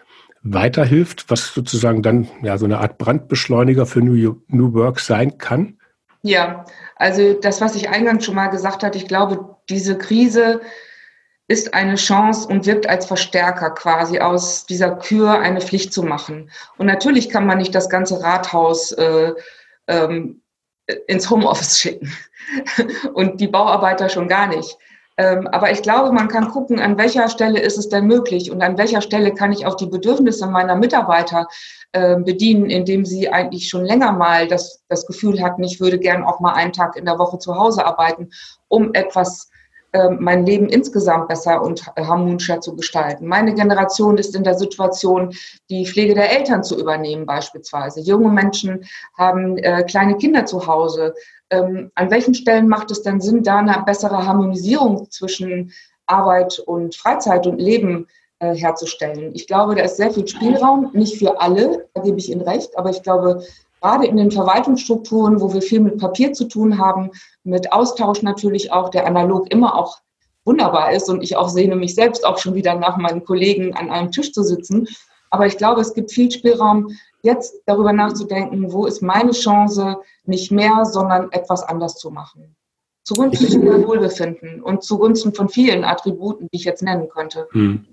weiterhilft, 0.43 1.29
was 1.29 1.53
sozusagen 1.53 2.01
dann 2.01 2.27
ja 2.41 2.57
so 2.57 2.65
eine 2.65 2.79
Art 2.79 2.97
Brandbeschleuniger 2.97 3.85
für 3.85 4.01
New, 4.01 4.41
New 4.47 4.73
Work 4.73 4.99
sein 4.99 5.37
kann? 5.37 5.77
Ja, 6.23 6.65
also 6.95 7.33
das, 7.33 7.61
was 7.61 7.75
ich 7.75 7.89
eingangs 7.89 8.25
schon 8.25 8.35
mal 8.35 8.47
gesagt 8.47 8.83
hatte, 8.83 8.97
ich 8.97 9.07
glaube, 9.07 9.57
diese 9.69 9.97
Krise 9.97 10.61
ist 11.47 11.73
eine 11.73 11.95
Chance 11.95 12.47
und 12.47 12.65
wirkt 12.65 12.87
als 12.87 13.05
Verstärker 13.05 13.71
quasi 13.71 14.19
aus 14.19 14.65
dieser 14.65 14.95
Kür 14.95 15.39
eine 15.39 15.61
Pflicht 15.61 15.93
zu 15.93 16.03
machen. 16.03 16.49
Und 16.77 16.85
natürlich 16.85 17.29
kann 17.29 17.45
man 17.45 17.57
nicht 17.57 17.75
das 17.75 17.89
ganze 17.89 18.23
Rathaus 18.23 18.91
äh, 18.93 19.33
ähm, 19.87 20.41
ins 21.07 21.29
Homeoffice 21.29 21.79
schicken 21.81 22.15
und 23.13 23.41
die 23.41 23.47
Bauarbeiter 23.47 24.09
schon 24.09 24.27
gar 24.27 24.47
nicht. 24.47 24.77
Ähm, 25.21 25.47
aber 25.51 25.71
ich 25.71 25.83
glaube, 25.83 26.11
man 26.11 26.29
kann 26.29 26.49
gucken, 26.49 26.79
an 26.79 26.97
welcher 26.97 27.29
Stelle 27.29 27.59
ist 27.59 27.77
es 27.77 27.89
denn 27.89 28.07
möglich 28.07 28.49
und 28.49 28.63
an 28.63 28.79
welcher 28.79 29.01
Stelle 29.01 29.35
kann 29.35 29.51
ich 29.51 29.67
auf 29.67 29.75
die 29.75 29.85
Bedürfnisse 29.85 30.47
meiner 30.47 30.75
Mitarbeiter 30.75 31.45
äh, 31.91 32.15
bedienen, 32.15 32.71
indem 32.71 33.05
sie 33.05 33.29
eigentlich 33.29 33.69
schon 33.69 33.85
länger 33.85 34.13
mal 34.13 34.47
das, 34.47 34.81
das 34.89 35.05
Gefühl 35.05 35.39
hatten, 35.43 35.63
ich 35.63 35.79
würde 35.79 35.99
gern 35.99 36.23
auch 36.23 36.39
mal 36.39 36.53
einen 36.53 36.73
Tag 36.73 36.95
in 36.95 37.05
der 37.05 37.19
Woche 37.19 37.37
zu 37.37 37.55
Hause 37.55 37.85
arbeiten, 37.85 38.31
um 38.67 38.95
etwas 38.95 39.51
ähm, 39.51 39.60
mein 40.19 40.45
Leben 40.45 40.69
insgesamt 40.69 41.27
besser 41.27 41.61
und 41.61 41.85
harmonischer 41.97 42.61
zu 42.61 42.75
gestalten. 42.75 43.27
Meine 43.27 43.53
Generation 43.53 44.17
ist 44.17 44.35
in 44.35 44.43
der 44.43 44.55
Situation, 44.55 45.33
die 45.69 45.85
Pflege 45.85 46.13
der 46.13 46.31
Eltern 46.31 46.63
zu 46.63 46.79
übernehmen 46.79 47.25
beispielsweise. 47.25 47.99
Junge 48.01 48.29
Menschen 48.29 48.85
haben 49.17 49.57
äh, 49.57 49.83
kleine 49.83 50.15
Kinder 50.17 50.45
zu 50.45 50.65
Hause. 50.65 51.13
Ähm, 51.49 51.91
an 51.95 52.09
welchen 52.09 52.33
Stellen 52.33 52.67
macht 52.67 52.91
es 52.91 53.01
denn 53.01 53.19
Sinn, 53.19 53.43
da 53.43 53.57
eine 53.57 53.83
bessere 53.85 54.25
Harmonisierung 54.25 55.11
zwischen 55.11 55.73
Arbeit 56.05 56.59
und 56.59 56.95
Freizeit 56.95 57.45
und 57.45 57.59
Leben 57.59 58.07
äh, 58.39 58.55
herzustellen? 58.55 59.31
Ich 59.33 59.47
glaube, 59.47 59.75
da 59.75 59.83
ist 59.83 59.97
sehr 59.97 60.11
viel 60.11 60.27
Spielraum, 60.27 60.89
nicht 60.93 61.17
für 61.17 61.41
alle, 61.41 61.89
da 61.93 62.01
gebe 62.01 62.17
ich 62.17 62.31
Ihnen 62.31 62.41
recht, 62.41 62.77
aber 62.77 62.89
ich 62.89 63.03
glaube, 63.03 63.43
gerade 63.81 64.05
in 64.05 64.17
den 64.17 64.31
Verwaltungsstrukturen, 64.31 65.41
wo 65.41 65.53
wir 65.53 65.61
viel 65.61 65.79
mit 65.79 65.97
Papier 65.97 66.33
zu 66.33 66.45
tun 66.45 66.77
haben, 66.77 67.11
mit 67.43 67.73
Austausch 67.73 68.21
natürlich 68.21 68.71
auch, 68.71 68.89
der 68.89 69.07
analog 69.07 69.51
immer 69.51 69.75
auch 69.75 69.99
wunderbar 70.45 70.91
ist 70.93 71.09
und 71.09 71.23
ich 71.23 71.35
auch 71.35 71.49
sehne 71.49 71.75
mich 71.75 71.95
selbst 71.95 72.25
auch 72.25 72.37
schon 72.37 72.55
wieder 72.55 72.75
nach 72.75 72.97
meinen 72.97 73.23
Kollegen 73.23 73.75
an 73.75 73.89
einem 73.89 74.11
Tisch 74.11 74.31
zu 74.31 74.43
sitzen. 74.43 74.87
Aber 75.29 75.45
ich 75.45 75.57
glaube, 75.57 75.81
es 75.81 75.93
gibt 75.93 76.11
viel 76.11 76.31
Spielraum, 76.31 76.89
jetzt 77.23 77.61
darüber 77.65 77.93
nachzudenken, 77.93 78.71
wo 78.71 78.85
ist 78.85 79.01
meine 79.01 79.31
Chance, 79.31 79.97
nicht 80.25 80.51
mehr, 80.51 80.85
sondern 80.85 81.31
etwas 81.31 81.63
anders 81.63 81.95
zu 81.95 82.11
machen. 82.11 82.55
Zugunsten 83.03 83.47
von 83.65 83.87
Wohlbefinden 83.87 84.61
und 84.61 84.83
zugunsten 84.83 85.33
von 85.33 85.49
vielen 85.49 85.83
Attributen, 85.83 86.47
die 86.51 86.57
ich 86.57 86.65
jetzt 86.65 86.83
nennen 86.83 87.09
könnte. 87.09 87.47
Hm. 87.51 87.85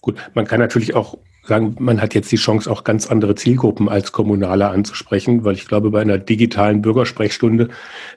Gut, 0.00 0.30
man 0.34 0.46
kann 0.46 0.60
natürlich 0.60 0.94
auch 0.94 1.18
sagen, 1.48 1.76
man 1.78 2.00
hat 2.00 2.14
jetzt 2.14 2.30
die 2.30 2.36
Chance, 2.36 2.70
auch 2.70 2.84
ganz 2.84 3.06
andere 3.10 3.34
Zielgruppen 3.34 3.88
als 3.88 4.12
Kommunaler 4.12 4.70
anzusprechen, 4.70 5.44
weil 5.44 5.54
ich 5.54 5.66
glaube, 5.66 5.90
bei 5.90 6.00
einer 6.00 6.18
digitalen 6.18 6.82
Bürgersprechstunde 6.82 7.68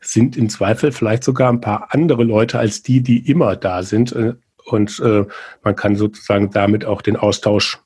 sind 0.01 0.37
im 0.37 0.49
Zweifel 0.49 0.91
vielleicht 0.91 1.23
sogar 1.23 1.51
ein 1.51 1.61
paar 1.61 1.87
andere 1.91 2.23
Leute 2.23 2.59
als 2.59 2.83
die, 2.83 3.01
die 3.01 3.29
immer 3.29 3.55
da 3.55 3.83
sind. 3.83 4.11
Äh, 4.11 4.33
und 4.65 4.99
äh, 4.99 5.25
man 5.63 5.75
kann 5.75 5.95
sozusagen 5.95 6.51
damit 6.51 6.85
auch 6.85 7.01
den 7.01 7.15
Austausch 7.15 7.79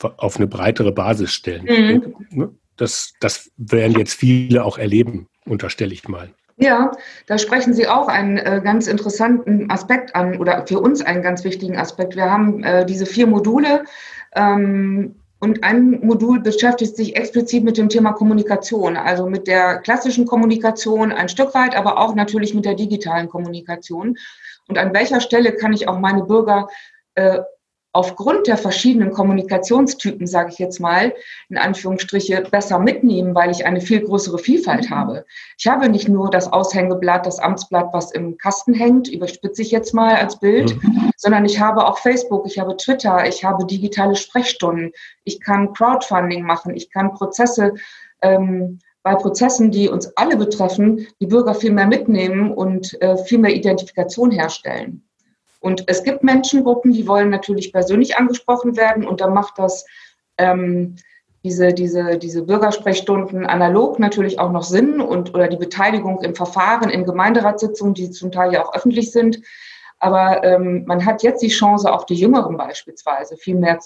auf 0.00 0.36
eine 0.36 0.46
breitere 0.46 0.92
Basis 0.92 1.32
stellen. 1.32 1.64
Mhm. 1.64 2.14
Ne, 2.30 2.50
das, 2.76 3.12
das 3.20 3.50
werden 3.56 3.98
jetzt 3.98 4.14
viele 4.14 4.64
auch 4.64 4.78
erleben, 4.78 5.28
unterstelle 5.44 5.92
ich 5.92 6.08
mal. 6.08 6.30
Ja, 6.60 6.90
da 7.26 7.38
sprechen 7.38 7.72
Sie 7.72 7.86
auch 7.86 8.08
einen 8.08 8.36
äh, 8.36 8.60
ganz 8.62 8.88
interessanten 8.88 9.70
Aspekt 9.70 10.16
an 10.16 10.38
oder 10.38 10.66
für 10.66 10.80
uns 10.80 11.02
einen 11.02 11.22
ganz 11.22 11.44
wichtigen 11.44 11.76
Aspekt. 11.76 12.16
Wir 12.16 12.28
haben 12.30 12.64
äh, 12.64 12.84
diese 12.84 13.06
vier 13.06 13.28
Module 13.28 13.84
ähm, 14.34 15.14
und 15.38 15.62
ein 15.62 16.00
Modul 16.00 16.40
beschäftigt 16.40 16.96
sich 16.96 17.14
explizit 17.14 17.62
mit 17.62 17.78
dem 17.78 17.88
Thema 17.88 18.12
Kommunikation, 18.12 18.96
also 18.96 19.28
mit 19.28 19.46
der 19.46 19.78
klassischen 19.78 20.26
Kommunikation 20.26 21.12
ein 21.12 21.28
Stück 21.28 21.54
weit, 21.54 21.76
aber 21.76 21.98
auch 21.98 22.16
natürlich 22.16 22.54
mit 22.54 22.64
der 22.64 22.74
digitalen 22.74 23.28
Kommunikation. 23.28 24.18
Und 24.66 24.78
an 24.78 24.92
welcher 24.92 25.20
Stelle 25.20 25.52
kann 25.52 25.72
ich 25.72 25.86
auch 25.86 26.00
meine 26.00 26.24
Bürger 26.24 26.66
äh, 27.14 27.38
aufgrund 27.98 28.46
der 28.46 28.56
verschiedenen 28.56 29.10
Kommunikationstypen, 29.10 30.28
sage 30.28 30.50
ich 30.52 30.60
jetzt 30.60 30.78
mal, 30.78 31.12
in 31.48 31.58
Anführungsstriche, 31.58 32.44
besser 32.48 32.78
mitnehmen, 32.78 33.34
weil 33.34 33.50
ich 33.50 33.66
eine 33.66 33.80
viel 33.80 34.02
größere 34.02 34.38
Vielfalt 34.38 34.88
mhm. 34.88 34.94
habe. 34.94 35.24
Ich 35.58 35.66
habe 35.66 35.88
nicht 35.88 36.08
nur 36.08 36.30
das 36.30 36.52
Aushängeblatt, 36.52 37.26
das 37.26 37.40
Amtsblatt, 37.40 37.88
was 37.92 38.12
im 38.12 38.38
Kasten 38.38 38.72
hängt, 38.72 39.08
überspitze 39.08 39.62
ich 39.62 39.72
jetzt 39.72 39.94
mal 39.94 40.14
als 40.14 40.38
Bild, 40.38 40.80
mhm. 40.80 41.10
sondern 41.16 41.44
ich 41.44 41.58
habe 41.58 41.88
auch 41.88 41.98
Facebook, 41.98 42.46
ich 42.46 42.60
habe 42.60 42.76
Twitter, 42.76 43.26
ich 43.26 43.42
habe 43.42 43.66
digitale 43.66 44.14
Sprechstunden, 44.14 44.92
ich 45.24 45.40
kann 45.40 45.72
Crowdfunding 45.72 46.44
machen, 46.44 46.76
ich 46.76 46.92
kann 46.92 47.14
Prozesse 47.14 47.74
ähm, 48.22 48.78
bei 49.02 49.16
Prozessen, 49.16 49.72
die 49.72 49.88
uns 49.88 50.16
alle 50.16 50.36
betreffen, 50.36 51.08
die 51.20 51.26
Bürger 51.26 51.56
viel 51.56 51.72
mehr 51.72 51.88
mitnehmen 51.88 52.52
und 52.52 52.96
äh, 53.02 53.16
viel 53.16 53.38
mehr 53.38 53.56
Identifikation 53.56 54.30
herstellen. 54.30 55.07
Und 55.60 55.84
es 55.86 56.04
gibt 56.04 56.22
Menschengruppen, 56.22 56.92
die 56.92 57.06
wollen 57.06 57.30
natürlich 57.30 57.72
persönlich 57.72 58.16
angesprochen 58.16 58.76
werden 58.76 59.06
und 59.06 59.20
da 59.20 59.28
macht 59.28 59.58
das 59.58 59.84
ähm, 60.36 60.96
diese, 61.44 61.72
diese, 61.72 62.18
diese 62.18 62.42
Bürgersprechstunden 62.42 63.46
analog 63.46 63.98
natürlich 63.98 64.38
auch 64.38 64.50
noch 64.50 64.64
Sinn 64.64 65.00
und 65.00 65.34
oder 65.34 65.48
die 65.48 65.56
Beteiligung 65.56 66.20
im 66.22 66.34
Verfahren, 66.34 66.90
in 66.90 67.04
Gemeinderatssitzungen, 67.04 67.94
die 67.94 68.10
zum 68.10 68.32
Teil 68.32 68.52
ja 68.52 68.64
auch 68.64 68.74
öffentlich 68.74 69.12
sind. 69.12 69.40
Aber 69.98 70.44
ähm, 70.44 70.84
man 70.86 71.04
hat 71.04 71.22
jetzt 71.22 71.42
die 71.42 71.48
Chance, 71.48 71.92
auch 71.92 72.04
die 72.04 72.14
Jüngeren 72.14 72.56
beispielsweise 72.56 73.36
viel 73.36 73.56
mehr 73.56 73.78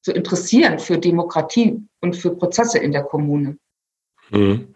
zu 0.00 0.12
interessieren 0.12 0.78
für 0.78 0.98
Demokratie 0.98 1.80
und 2.00 2.16
für 2.16 2.34
Prozesse 2.34 2.78
in 2.78 2.92
der 2.92 3.04
Kommune. 3.04 3.58
Mhm. 4.30 4.74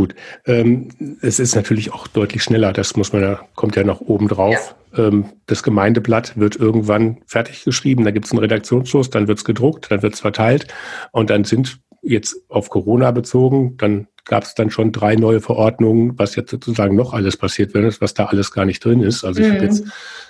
Gut, 0.00 0.14
ähm, 0.46 0.88
es 1.20 1.38
ist 1.38 1.54
natürlich 1.54 1.92
auch 1.92 2.06
deutlich 2.06 2.42
schneller. 2.42 2.72
Das 2.72 2.96
muss 2.96 3.12
man 3.12 3.20
ja, 3.20 3.40
kommt 3.54 3.76
ja 3.76 3.84
noch 3.84 4.00
oben 4.00 4.28
drauf. 4.28 4.74
Ja. 4.96 5.08
Ähm, 5.08 5.26
das 5.44 5.62
Gemeindeblatt 5.62 6.38
wird 6.38 6.56
irgendwann 6.56 7.18
fertig 7.26 7.64
geschrieben, 7.64 8.06
da 8.06 8.10
gibt 8.10 8.24
es 8.24 8.32
einen 8.32 8.38
Redaktionsschluss, 8.38 9.10
dann 9.10 9.28
wird 9.28 9.36
es 9.36 9.44
gedruckt, 9.44 9.90
dann 9.90 10.00
wird 10.00 10.14
es 10.14 10.20
verteilt 10.20 10.68
und 11.12 11.28
dann 11.28 11.44
sind 11.44 11.80
jetzt 12.00 12.34
auf 12.48 12.70
Corona 12.70 13.10
bezogen, 13.10 13.76
dann 13.76 14.06
gab 14.24 14.44
es 14.44 14.54
dann 14.54 14.70
schon 14.70 14.90
drei 14.90 15.16
neue 15.16 15.42
Verordnungen, 15.42 16.18
was 16.18 16.34
jetzt 16.34 16.50
sozusagen 16.50 16.96
noch 16.96 17.12
alles 17.12 17.36
passiert 17.36 17.74
wird, 17.74 18.00
was 18.00 18.14
da 18.14 18.24
alles 18.24 18.52
gar 18.52 18.64
nicht 18.64 18.82
drin 18.82 19.02
ist. 19.02 19.22
Also 19.22 19.42
ich 19.42 19.48
mhm. 19.48 19.52
habe 19.56 19.64
jetzt 19.64 19.84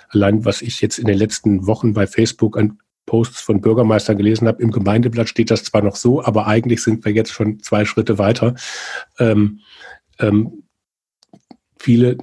allein, 0.09 0.43
was 0.43 0.61
ich 0.61 0.81
jetzt 0.81 0.99
in 0.99 1.07
den 1.07 1.17
letzten 1.17 1.65
Wochen 1.65 1.93
bei 1.93 2.07
Facebook 2.07 2.57
an 2.57 2.77
Posts 3.11 3.41
von 3.41 3.59
Bürgermeistern 3.59 4.15
gelesen 4.15 4.47
habe, 4.47 4.63
im 4.63 4.71
Gemeindeblatt 4.71 5.27
steht 5.27 5.51
das 5.51 5.65
zwar 5.65 5.81
noch 5.81 5.97
so, 5.97 6.23
aber 6.23 6.47
eigentlich 6.47 6.81
sind 6.81 7.03
wir 7.03 7.11
jetzt 7.11 7.33
schon 7.33 7.59
zwei 7.59 7.83
Schritte 7.83 8.17
weiter. 8.17 8.55
Ähm, 9.19 9.59
ähm, 10.17 10.63
viele 11.77 12.19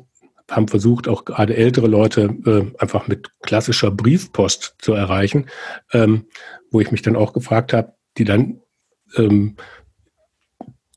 haben 0.51 0.67
versucht, 0.67 1.07
auch 1.07 1.27
gerade 1.27 1.55
ältere 1.55 1.89
Leute 1.89 2.35
äh, 2.47 2.83
einfach 2.83 3.07
mit 3.07 3.31
klassischer 3.43 3.91
Briefpost 3.91 4.77
zu 4.79 4.95
erreichen, 4.95 5.51
ähm, 5.93 6.25
wo 6.71 6.81
ich 6.81 6.91
mich 6.91 7.03
dann 7.03 7.17
auch 7.17 7.35
gefragt 7.35 7.75
habe, 7.75 7.93
die 8.17 8.25
dann 8.25 8.63
ähm, 9.17 9.57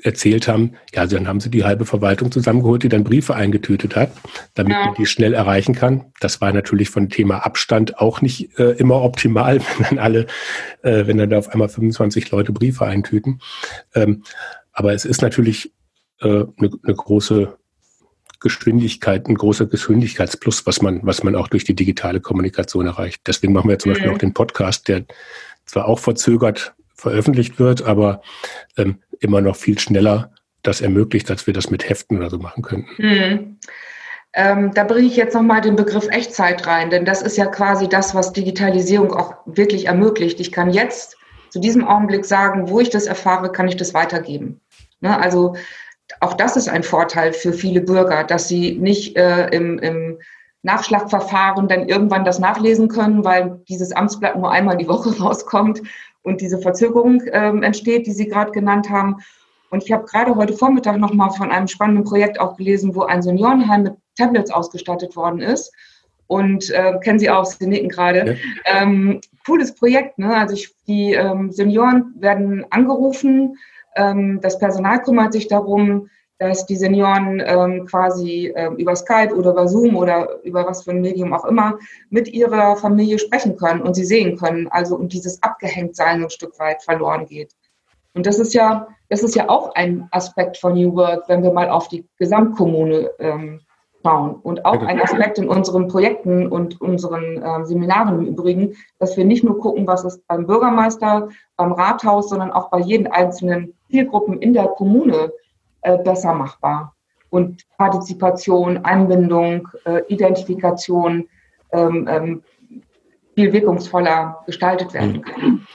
erzählt 0.04 0.48
haben, 0.48 0.74
ja, 0.94 1.06
dann 1.06 1.28
haben 1.28 1.40
sie 1.40 1.50
die 1.50 1.64
halbe 1.64 1.86
Verwaltung 1.86 2.32
zusammengeholt, 2.32 2.84
die 2.84 2.90
dann 2.90 3.04
Briefe 3.04 3.36
eingetütet 3.36 3.96
hat, 3.96 4.12
damit 4.54 4.74
ja. 4.74 4.86
man 4.86 4.96
die 4.96 5.06
schnell 5.06 5.34
erreichen 5.34 5.76
kann. 5.76 6.06
Das 6.20 6.42
war 6.42 6.52
natürlich 6.52 6.90
von 6.90 7.10
Thema 7.10 7.46
Abstand 7.46 8.00
auch 8.00 8.22
nicht 8.22 8.58
äh, 8.60 8.72
immer 8.72 9.02
optimal, 9.02 9.60
wenn 9.78 9.86
dann 9.90 10.00
alle, 10.00 10.28
äh, 10.84 11.08
wenn 11.08 11.18
dann 11.18 11.30
da 11.30 11.38
auf 11.38 11.50
einmal 11.50 11.70
25 11.70 12.32
Leute 12.32 12.52
Briefe 12.52 12.86
eintüten. 12.86 13.42
Ähm, 13.96 14.24
aber 14.72 14.94
es 14.94 15.06
ist 15.06 15.22
natürlich 15.22 15.72
eine 16.20 16.32
äh, 16.32 16.46
ne, 16.58 16.70
ne 16.84 16.94
große 16.94 17.58
Geschwindigkeit, 18.40 19.28
ein 19.28 19.36
großer 19.36 19.68
Geschwindigkeitsplus, 19.68 20.66
was 20.66 20.82
man, 20.82 21.00
was 21.04 21.24
man 21.24 21.36
auch 21.36 21.48
durch 21.48 21.64
die 21.64 21.76
digitale 21.76 22.20
Kommunikation 22.20 22.88
erreicht. 22.88 23.22
Deswegen 23.28 23.54
machen 23.54 23.70
wir 23.70 23.78
zum 23.80 23.92
mhm. 23.92 23.94
Beispiel 23.94 24.12
auch 24.12 24.18
den 24.18 24.34
Podcast, 24.34 24.88
der 24.88 25.06
zwar 25.66 25.88
auch 25.88 26.00
verzögert 26.00 26.74
veröffentlicht 26.96 27.60
wird, 27.60 27.82
aber 27.82 28.22
ähm, 28.78 29.00
immer 29.22 29.42
noch 29.42 29.56
viel 29.56 29.80
schneller 29.80 30.32
das 30.64 30.82
ermöglicht, 30.82 31.32
als 31.32 31.48
wir 31.48 31.54
das 31.54 31.72
mit 31.72 31.90
Heften 31.90 32.18
oder 32.18 32.30
so 32.30 32.38
machen 32.38 32.62
könnten. 32.62 32.90
Hm. 32.98 33.58
Ähm, 34.34 34.72
da 34.74 34.84
bringe 34.84 35.08
ich 35.08 35.16
jetzt 35.16 35.34
nochmal 35.34 35.62
den 35.62 35.76
Begriff 35.76 36.08
Echtzeit 36.10 36.66
rein, 36.66 36.90
denn 36.90 37.04
das 37.04 37.22
ist 37.22 37.38
ja 37.38 37.48
quasi 37.48 37.90
das, 37.90 38.16
was 38.16 38.32
Digitalisierung 38.32 39.14
auch 39.14 39.36
wirklich 39.46 39.88
ermöglicht. 39.88 40.40
Ich 40.40 40.52
kann 40.52 40.72
jetzt 40.72 41.18
zu 41.50 41.60
diesem 41.60 41.86
Augenblick 41.86 42.26
sagen, 42.26 42.70
wo 42.70 42.80
ich 42.80 42.90
das 42.90 43.08
erfahre, 43.08 43.52
kann 43.52 43.68
ich 43.68 43.76
das 43.76 43.94
weitergeben. 43.94 44.62
Ne? 45.02 45.20
Also 45.20 45.56
auch 46.22 46.34
das 46.34 46.56
ist 46.56 46.70
ein 46.70 46.84
Vorteil 46.84 47.34
für 47.34 47.52
viele 47.52 47.82
Bürger, 47.82 48.24
dass 48.24 48.48
sie 48.48 48.78
nicht 48.78 49.18
äh, 49.18 49.48
im, 49.50 49.80
im 49.80 50.20
Nachschlagverfahren 50.64 51.68
dann 51.68 51.90
irgendwann 51.90 52.24
das 52.24 52.40
nachlesen 52.40 52.88
können, 52.88 53.26
weil 53.26 53.62
dieses 53.68 53.92
Amtsblatt 53.92 54.38
nur 54.38 54.52
einmal 54.52 54.78
die 54.78 54.88
Woche 54.88 55.10
rauskommt 55.22 55.82
und 56.24 56.42
diese 56.42 56.60
Verzögerung 56.60 57.24
ähm, 57.32 57.64
entsteht, 57.64 58.08
die 58.08 58.12
Sie 58.12 58.28
gerade 58.28 58.52
genannt 58.52 58.90
haben. 58.90 59.18
Und 59.70 59.84
ich 59.84 59.92
habe 59.92 60.06
gerade 60.06 60.36
heute 60.36 60.54
Vormittag 60.54 60.98
nochmal 60.98 61.32
von 61.32 61.52
einem 61.52 61.68
spannenden 61.68 62.04
Projekt 62.04 62.40
auch 62.40 62.58
gelesen, 62.58 62.94
wo 62.96 63.04
ein 63.04 63.22
Seniorenheim 63.22 63.84
mit 63.84 63.94
Tablets 64.18 64.52
ausgestattet 64.52 65.16
worden 65.16 65.42
ist. 65.42 65.74
Und 66.28 66.70
äh, 66.72 66.98
kennen 67.00 67.20
Sie 67.20 67.30
auch, 67.30 67.46
Sie 67.46 67.68
nicken 67.68 67.90
gerade. 67.90 68.38
Ja. 68.66 68.82
Ähm, 68.82 69.22
cooles 69.46 69.74
Projekt, 69.76 70.18
ne? 70.18 70.36
Also 70.36 70.54
ich, 70.56 70.74
die 70.88 71.14
ähm, 71.14 71.52
Senioren 71.52 72.14
werden 72.18 72.66
angerufen, 72.70 73.58
ähm, 73.96 74.40
das 74.42 74.58
Personal 74.58 75.02
kümmert 75.02 75.34
sich 75.34 75.48
darum, 75.48 76.10
dass 76.42 76.66
die 76.66 76.76
Senioren 76.76 77.40
ähm, 77.46 77.86
quasi 77.86 78.52
ähm, 78.56 78.76
über 78.78 78.96
Skype 78.96 79.36
oder 79.36 79.52
über 79.52 79.68
Zoom 79.68 79.96
oder 79.96 80.44
über 80.44 80.66
was 80.66 80.84
für 80.84 80.90
ein 80.92 81.02
Medium 81.02 81.34
auch 81.34 81.46
immer 81.46 81.78
mit 82.10 82.28
ihrer 82.28 82.76
Familie 82.78 83.20
sprechen 83.20 83.56
können 83.58 83.82
und 83.82 83.94
sie 83.94 84.06
sehen 84.06 84.38
können. 84.38 84.68
Also 84.70 84.96
und 84.96 85.14
dieses 85.14 85.42
Abgehängtsein 85.44 86.24
ein 86.24 86.30
Stück 86.32 86.58
weit 86.58 86.82
verloren 86.82 87.28
geht. 87.28 87.54
Und 88.16 88.26
das 88.26 88.40
ist 88.40 88.56
ja, 88.56 88.88
das 89.10 89.22
ist 89.22 89.36
ja 89.36 89.50
auch 89.50 89.76
ein 89.76 90.08
Aspekt 90.12 90.58
von 90.58 90.74
New 90.74 90.96
Work, 90.96 91.30
wenn 91.30 91.44
wir 91.44 91.54
mal 91.54 91.70
auf 91.70 91.90
die 91.90 92.08
Gesamtkommune 92.18 93.12
ähm, 93.20 93.62
schauen. 94.04 94.34
Und 94.34 94.66
auch 94.66 94.82
ein 94.82 95.00
Aspekt 95.00 95.38
in 95.38 95.48
unseren 95.48 95.88
Projekten 95.90 96.48
und 96.48 96.82
unseren 96.82 97.38
äh, 97.38 97.66
Seminaren 97.66 98.20
im 98.20 98.26
Übrigen, 98.26 98.74
dass 98.98 99.16
wir 99.16 99.26
nicht 99.26 99.44
nur 99.44 99.60
gucken, 99.60 99.86
was 99.86 100.04
ist 100.06 100.26
beim 100.28 100.48
Bürgermeister, 100.48 101.30
beim 101.56 101.72
Rathaus, 101.72 102.30
sondern 102.30 102.52
auch 102.52 102.72
bei 102.72 102.80
jeden 102.80 103.06
einzelnen 103.06 103.76
Zielgruppen 103.92 104.42
in 104.42 104.54
der 104.54 104.70
Kommune 104.70 105.32
äh, 105.82 105.98
besser 105.98 106.34
machbar. 106.34 106.96
Und 107.30 107.64
Partizipation, 107.78 108.84
Einbindung, 108.84 109.68
äh, 109.86 110.02
Identifikation 110.10 111.28
ähm, 111.72 112.08
ähm, 112.10 112.44
viel 113.36 113.54
wirkungsvoller 113.54 114.44
gestaltet 114.46 114.94
werden 114.94 115.14
mhm. 115.14 115.22
kann. 115.22 115.68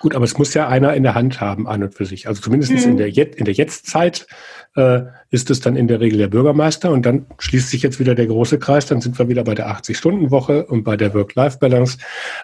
Gut, 0.00 0.14
aber 0.14 0.24
es 0.24 0.38
muss 0.38 0.54
ja 0.54 0.66
einer 0.66 0.94
in 0.94 1.02
der 1.02 1.14
Hand 1.14 1.42
haben, 1.42 1.68
an 1.68 1.82
und 1.82 1.94
für 1.94 2.06
sich. 2.06 2.26
Also 2.26 2.40
zumindest 2.40 2.72
mhm. 2.72 2.92
in 2.92 2.96
der, 2.96 3.08
in 3.08 3.44
der 3.44 3.52
Jetztzeit 3.52 4.26
äh, 4.74 5.02
ist 5.28 5.50
es 5.50 5.60
dann 5.60 5.76
in 5.76 5.88
der 5.88 6.00
Regel 6.00 6.18
der 6.18 6.28
Bürgermeister 6.28 6.90
und 6.90 7.04
dann 7.04 7.26
schließt 7.38 7.68
sich 7.68 7.82
jetzt 7.82 8.00
wieder 8.00 8.14
der 8.14 8.26
große 8.26 8.58
Kreis, 8.58 8.86
dann 8.86 9.02
sind 9.02 9.18
wir 9.18 9.28
wieder 9.28 9.44
bei 9.44 9.54
der 9.54 9.68
80-Stunden-Woche 9.68 10.64
und 10.66 10.84
bei 10.84 10.96
der 10.96 11.12
Work-Life-Balance, 11.12 11.98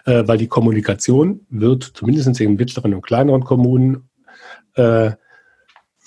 äh, 0.05 0.23
weil 0.27 0.37
die 0.37 0.47
Kommunikation 0.47 1.47
wird 1.49 1.83
zumindest 1.83 2.39
in 2.39 2.55
mittleren 2.57 2.93
und 2.93 3.01
kleineren 3.01 3.43
Kommunen 3.43 4.07
äh, 4.75 5.11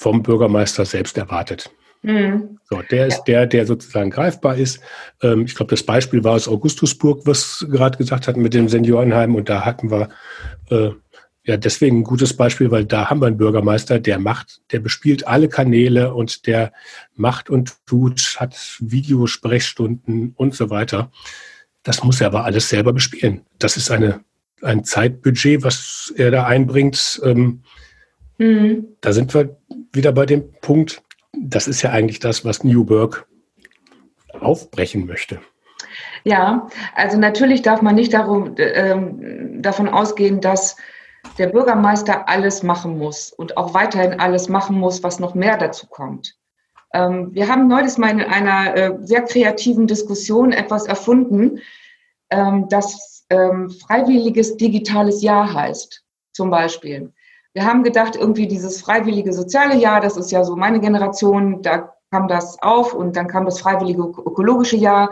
vom 0.00 0.22
Bürgermeister 0.22 0.84
selbst 0.84 1.18
erwartet. 1.18 1.70
Mhm. 2.02 2.58
So, 2.70 2.80
der 2.90 3.06
ist 3.06 3.18
ja. 3.18 3.24
der, 3.26 3.46
der 3.46 3.66
sozusagen 3.66 4.10
greifbar 4.10 4.56
ist. 4.56 4.80
Ähm, 5.22 5.44
ich 5.44 5.54
glaube, 5.54 5.70
das 5.70 5.82
Beispiel 5.82 6.24
war 6.24 6.32
aus 6.32 6.48
Augustusburg, 6.48 7.26
was 7.26 7.66
gerade 7.70 7.98
gesagt 7.98 8.26
hat 8.26 8.36
mit 8.36 8.54
dem 8.54 8.68
Seniorenheim. 8.68 9.34
Und 9.34 9.50
da 9.50 9.66
hatten 9.66 9.90
wir 9.90 10.08
äh, 10.70 10.90
ja 11.44 11.58
deswegen 11.58 11.98
ein 11.98 12.04
gutes 12.04 12.34
Beispiel, 12.34 12.70
weil 12.70 12.86
da 12.86 13.10
haben 13.10 13.20
wir 13.20 13.26
einen 13.26 13.36
Bürgermeister, 13.36 14.00
der 14.00 14.18
macht, 14.18 14.62
der 14.72 14.80
bespielt 14.80 15.26
alle 15.26 15.48
Kanäle 15.48 16.14
und 16.14 16.46
der 16.46 16.72
macht 17.14 17.50
und 17.50 17.74
tut, 17.84 18.36
hat 18.38 18.56
Videosprechstunden 18.80 20.32
und 20.36 20.54
so 20.54 20.70
weiter. 20.70 21.10
Das 21.82 22.02
muss 22.02 22.20
er 22.20 22.28
aber 22.28 22.44
alles 22.44 22.70
selber 22.70 22.94
bespielen. 22.94 23.42
Das 23.58 23.76
ist 23.76 23.90
eine 23.90 24.20
ein 24.62 24.84
Zeitbudget, 24.84 25.62
was 25.62 26.12
er 26.16 26.30
da 26.30 26.44
einbringt. 26.44 27.20
Ähm, 27.24 27.62
mhm. 28.38 28.88
Da 29.00 29.12
sind 29.12 29.32
wir 29.34 29.59
wieder 29.92 30.12
bei 30.12 30.26
dem 30.26 30.52
Punkt, 30.60 31.02
das 31.32 31.68
ist 31.68 31.82
ja 31.82 31.90
eigentlich 31.90 32.18
das, 32.18 32.44
was 32.44 32.64
New 32.64 32.88
Work 32.88 33.26
aufbrechen 34.40 35.06
möchte. 35.06 35.40
Ja, 36.24 36.68
also 36.94 37.18
natürlich 37.18 37.62
darf 37.62 37.82
man 37.82 37.94
nicht 37.94 38.12
darum, 38.12 38.56
äh, 38.56 38.96
davon 39.60 39.88
ausgehen, 39.88 40.40
dass 40.40 40.76
der 41.38 41.48
Bürgermeister 41.48 42.28
alles 42.28 42.62
machen 42.62 42.98
muss 42.98 43.32
und 43.32 43.56
auch 43.56 43.74
weiterhin 43.74 44.20
alles 44.20 44.48
machen 44.48 44.78
muss, 44.78 45.02
was 45.02 45.20
noch 45.20 45.34
mehr 45.34 45.56
dazu 45.56 45.86
kommt. 45.86 46.36
Ähm, 46.92 47.30
wir 47.32 47.48
haben 47.48 47.68
neulich 47.68 47.98
mal 47.98 48.10
in 48.10 48.20
einer 48.20 48.76
äh, 48.76 48.98
sehr 49.00 49.22
kreativen 49.22 49.86
Diskussion 49.86 50.52
etwas 50.52 50.86
erfunden, 50.86 51.60
ähm, 52.30 52.66
das 52.68 53.26
ähm, 53.30 53.70
freiwilliges 53.70 54.56
digitales 54.56 55.22
Jahr 55.22 55.52
heißt, 55.52 56.02
zum 56.32 56.50
Beispiel. 56.50 57.12
Wir 57.52 57.64
haben 57.64 57.82
gedacht, 57.82 58.14
irgendwie 58.14 58.46
dieses 58.46 58.80
freiwillige 58.80 59.32
soziale 59.32 59.76
Jahr, 59.76 60.00
das 60.00 60.16
ist 60.16 60.30
ja 60.30 60.44
so 60.44 60.54
meine 60.54 60.80
Generation, 60.80 61.62
da 61.62 61.94
kam 62.10 62.28
das 62.28 62.60
auf 62.62 62.94
und 62.94 63.16
dann 63.16 63.26
kam 63.26 63.44
das 63.44 63.60
freiwillige 63.60 64.02
ökologische 64.02 64.76
Jahr. 64.76 65.10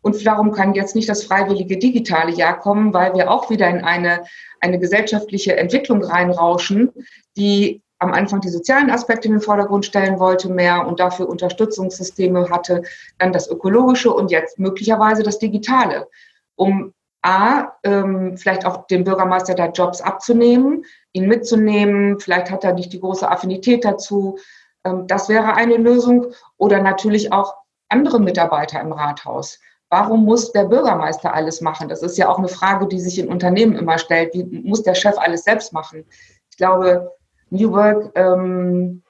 Und 0.00 0.24
darum 0.26 0.52
kann 0.52 0.74
jetzt 0.74 0.96
nicht 0.96 1.08
das 1.08 1.24
freiwillige 1.24 1.78
digitale 1.78 2.32
Jahr 2.32 2.58
kommen, 2.58 2.92
weil 2.92 3.14
wir 3.14 3.30
auch 3.30 3.50
wieder 3.50 3.68
in 3.68 3.84
eine, 3.84 4.24
eine 4.60 4.78
gesellschaftliche 4.78 5.56
Entwicklung 5.56 6.02
reinrauschen, 6.02 6.90
die 7.36 7.82
am 8.00 8.12
Anfang 8.12 8.40
die 8.40 8.48
sozialen 8.48 8.90
Aspekte 8.90 9.28
in 9.28 9.34
den 9.34 9.40
Vordergrund 9.40 9.86
stellen 9.86 10.18
wollte 10.18 10.48
mehr 10.48 10.86
und 10.86 10.98
dafür 10.98 11.28
Unterstützungssysteme 11.28 12.50
hatte, 12.50 12.82
dann 13.18 13.32
das 13.32 13.48
ökologische 13.48 14.12
und 14.12 14.32
jetzt 14.32 14.58
möglicherweise 14.58 15.22
das 15.22 15.38
digitale, 15.38 16.08
um 16.56 16.92
A, 17.22 17.72
ähm, 17.84 18.36
vielleicht 18.36 18.66
auch 18.66 18.86
dem 18.88 19.04
Bürgermeister 19.04 19.54
da 19.54 19.66
Jobs 19.66 20.00
abzunehmen, 20.00 20.84
ihn 21.12 21.28
mitzunehmen, 21.28 22.18
vielleicht 22.18 22.50
hat 22.50 22.64
er 22.64 22.72
nicht 22.74 22.92
die 22.92 23.00
große 23.00 23.30
Affinität 23.30 23.84
dazu. 23.84 24.38
Ähm, 24.84 25.06
das 25.06 25.28
wäre 25.28 25.54
eine 25.54 25.76
Lösung. 25.76 26.32
Oder 26.56 26.82
natürlich 26.82 27.32
auch 27.32 27.54
andere 27.88 28.20
Mitarbeiter 28.20 28.80
im 28.80 28.92
Rathaus. 28.92 29.60
Warum 29.88 30.24
muss 30.24 30.52
der 30.52 30.64
Bürgermeister 30.64 31.34
alles 31.34 31.60
machen? 31.60 31.88
Das 31.88 32.02
ist 32.02 32.16
ja 32.16 32.28
auch 32.28 32.38
eine 32.38 32.48
Frage, 32.48 32.88
die 32.88 32.98
sich 32.98 33.18
in 33.18 33.28
Unternehmen 33.28 33.76
immer 33.76 33.98
stellt. 33.98 34.32
Wie 34.34 34.44
muss 34.44 34.82
der 34.82 34.94
Chef 34.94 35.18
alles 35.18 35.44
selbst 35.44 35.72
machen? 35.72 36.06
Ich 36.50 36.56
glaube, 36.56 37.12
New 37.50 37.70
Work 37.72 38.12
ähm, 38.14 39.02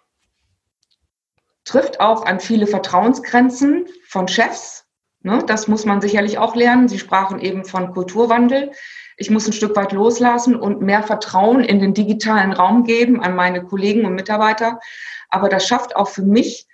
trifft 1.64 2.01
auch 2.01 2.27
an 2.27 2.40
viele 2.40 2.66
Vertrauensgrenzen 2.66 3.87
von 4.09 4.27
Chefs. 4.27 4.85
Ne? 5.23 5.43
Das 5.47 5.69
muss 5.69 5.85
man 5.85 6.01
sicherlich 6.01 6.39
auch 6.39 6.57
lernen. 6.57 6.89
Sie 6.89 6.99
sprachen 6.99 7.39
eben 7.39 7.65
von 7.65 7.93
Kulturwandel. 7.93 8.73
Ich 9.17 9.31
muss 9.31 9.47
ein 9.47 9.53
Stück 9.53 9.77
weit 9.77 9.93
loslassen 9.93 10.57
und 10.57 10.81
mehr 10.81 11.03
Vertrauen 11.03 11.63
in 11.63 11.81
den 11.81 11.95
digitalen 11.95 12.53
Raum 12.53 12.85
geben 12.85 13.23
an 13.23 13.37
meine 13.37 13.63
Kollegen 13.63 14.05
und 14.05 14.15
Mitarbeiter. 14.15 14.81
Aber 15.29 15.49
das 15.49 15.67
schafft 15.67 15.97
auch 15.97 16.09
für 16.09 16.23
mich 16.23 16.67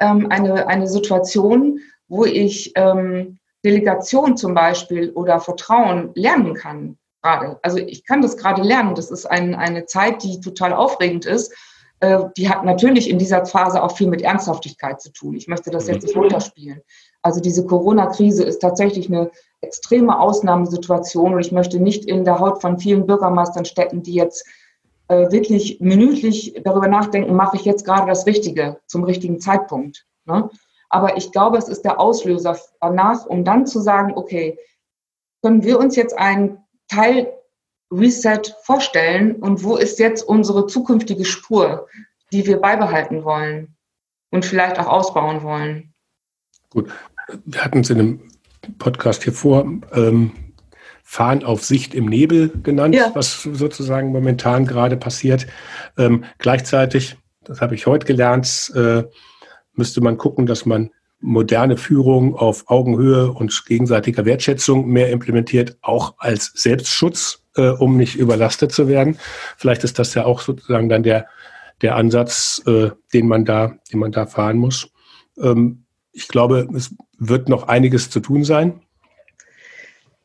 ähm, 0.00 0.26
eine, 0.30 0.66
eine 0.66 0.86
Situation, 0.86 1.80
wo 2.08 2.24
ich 2.24 2.72
ähm, 2.76 3.38
Delegation 3.64 4.36
zum 4.36 4.54
Beispiel 4.54 5.10
oder 5.10 5.40
Vertrauen 5.40 6.10
lernen 6.14 6.54
kann 6.54 6.98
gerade. 7.22 7.58
Also 7.62 7.78
ich 7.78 8.04
kann 8.04 8.20
das 8.20 8.36
gerade 8.36 8.62
lernen. 8.62 8.94
Das 8.94 9.10
ist 9.10 9.26
ein, 9.26 9.54
eine 9.54 9.86
Zeit, 9.86 10.22
die 10.22 10.40
total 10.40 10.74
aufregend 10.74 11.24
ist. 11.24 11.54
Äh, 12.04 12.28
die 12.36 12.50
hat 12.50 12.64
natürlich 12.64 13.08
in 13.08 13.18
dieser 13.18 13.46
Phase 13.46 13.82
auch 13.82 13.96
viel 13.96 14.08
mit 14.08 14.20
Ernsthaftigkeit 14.20 15.00
zu 15.00 15.10
tun. 15.10 15.36
Ich 15.36 15.48
möchte 15.48 15.70
das 15.70 15.88
jetzt 15.88 16.02
nicht 16.02 16.16
runterspielen. 16.16 16.82
Also 17.22 17.40
diese 17.40 17.64
Corona-Krise 17.64 18.44
ist 18.44 18.58
tatsächlich 18.58 19.08
eine 19.08 19.30
extreme 19.62 20.20
Ausnahmesituation 20.20 21.32
und 21.32 21.40
ich 21.40 21.52
möchte 21.52 21.80
nicht 21.80 22.04
in 22.04 22.26
der 22.26 22.40
Haut 22.40 22.60
von 22.60 22.78
vielen 22.78 23.06
Bürgermeistern 23.06 23.64
stecken, 23.64 24.02
die 24.02 24.12
jetzt 24.12 24.46
äh, 25.08 25.30
wirklich 25.32 25.80
minütlich 25.80 26.60
darüber 26.62 26.88
nachdenken, 26.88 27.34
mache 27.34 27.56
ich 27.56 27.64
jetzt 27.64 27.86
gerade 27.86 28.06
das 28.06 28.26
Richtige 28.26 28.76
zum 28.86 29.04
richtigen 29.04 29.40
Zeitpunkt. 29.40 30.04
Ne? 30.26 30.50
Aber 30.90 31.16
ich 31.16 31.32
glaube, 31.32 31.56
es 31.56 31.70
ist 31.70 31.86
der 31.86 31.98
Auslöser 31.98 32.58
danach, 32.82 33.24
um 33.24 33.44
dann 33.44 33.66
zu 33.66 33.80
sagen, 33.80 34.12
okay, 34.14 34.58
können 35.42 35.64
wir 35.64 35.78
uns 35.78 35.96
jetzt 35.96 36.18
einen 36.18 36.58
Teil 36.88 37.32
Reset 37.90 38.54
vorstellen 38.62 39.36
und 39.36 39.62
wo 39.62 39.76
ist 39.76 39.98
jetzt 39.98 40.22
unsere 40.22 40.66
zukünftige 40.66 41.24
Spur, 41.24 41.86
die 42.32 42.46
wir 42.46 42.60
beibehalten 42.60 43.24
wollen 43.24 43.76
und 44.30 44.44
vielleicht 44.44 44.78
auch 44.78 44.86
ausbauen 44.86 45.42
wollen? 45.42 45.94
Gut, 46.70 46.90
wir 47.44 47.64
hatten 47.64 47.80
es 47.80 47.90
in 47.90 48.00
einem 48.00 48.20
Podcast 48.78 49.22
hier 49.22 49.32
vor, 49.32 49.66
ähm, 49.92 50.32
Fahren 51.06 51.44
auf 51.44 51.62
Sicht 51.62 51.94
im 51.94 52.06
Nebel 52.06 52.50
genannt, 52.62 52.94
ja. 52.94 53.10
was 53.14 53.42
sozusagen 53.42 54.10
momentan 54.10 54.64
gerade 54.64 54.96
passiert. 54.96 55.46
Ähm, 55.98 56.24
gleichzeitig, 56.38 57.16
das 57.44 57.60
habe 57.60 57.74
ich 57.74 57.86
heute 57.86 58.06
gelernt, 58.06 58.72
äh, 58.74 59.04
müsste 59.74 60.00
man 60.00 60.16
gucken, 60.16 60.46
dass 60.46 60.64
man 60.64 60.90
moderne 61.20 61.76
Führung 61.76 62.34
auf 62.34 62.68
Augenhöhe 62.68 63.30
und 63.30 63.64
gegenseitiger 63.66 64.24
Wertschätzung 64.24 64.86
mehr 64.88 65.10
implementiert, 65.10 65.76
auch 65.82 66.14
als 66.18 66.52
Selbstschutz, 66.54 67.43
äh, 67.56 67.68
um 67.68 67.96
nicht 67.96 68.16
überlastet 68.16 68.72
zu 68.72 68.88
werden. 68.88 69.18
Vielleicht 69.56 69.84
ist 69.84 69.98
das 69.98 70.14
ja 70.14 70.24
auch 70.24 70.40
sozusagen 70.40 70.88
dann 70.88 71.02
der, 71.02 71.26
der 71.82 71.96
Ansatz, 71.96 72.62
äh, 72.66 72.90
den 73.12 73.28
man 73.28 73.44
da, 73.44 73.74
den 73.92 74.00
man 74.00 74.12
da 74.12 74.26
fahren 74.26 74.58
muss. 74.58 74.90
Ähm, 75.38 75.84
ich 76.12 76.28
glaube, 76.28 76.68
es 76.74 76.94
wird 77.18 77.48
noch 77.48 77.68
einiges 77.68 78.10
zu 78.10 78.20
tun 78.20 78.44
sein. 78.44 78.80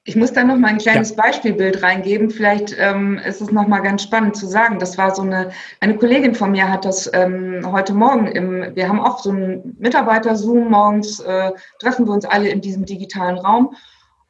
Ich 0.06 0.16
muss 0.16 0.34
da 0.34 0.44
noch 0.44 0.58
mal 0.58 0.70
ein 0.70 0.78
kleines 0.80 1.12
ja. 1.12 1.18
Beispielbild 1.18 1.84
reingeben. 1.84 2.32
Vielleicht 2.32 2.76
ähm, 2.80 3.20
ist 3.20 3.42
es 3.42 3.52
noch 3.52 3.68
mal 3.68 3.82
ganz 3.82 4.02
spannend 4.02 4.36
zu 4.36 4.48
sagen. 4.48 4.80
Das 4.80 4.98
war 4.98 5.14
so 5.14 5.22
eine, 5.22 5.52
eine 5.82 5.98
Kollegin 5.98 6.34
von 6.34 6.52
mir 6.52 6.68
hat 6.68 6.86
das 6.86 7.12
ähm, 7.14 7.62
heute 7.72 7.94
Morgen 7.94 8.26
im, 8.26 8.76
wir 8.76 8.88
haben 8.88 9.00
auch 9.00 9.20
so 9.20 9.30
einen 9.30 9.76
Mitarbeiter-Zoom 9.78 10.72
morgens, 10.72 11.20
äh, 11.20 11.52
treffen 11.80 12.08
wir 12.08 12.14
uns 12.14 12.26
alle 12.26 12.50
in 12.50 12.62
diesem 12.62 12.86
digitalen 12.86 13.38
Raum. 13.38 13.76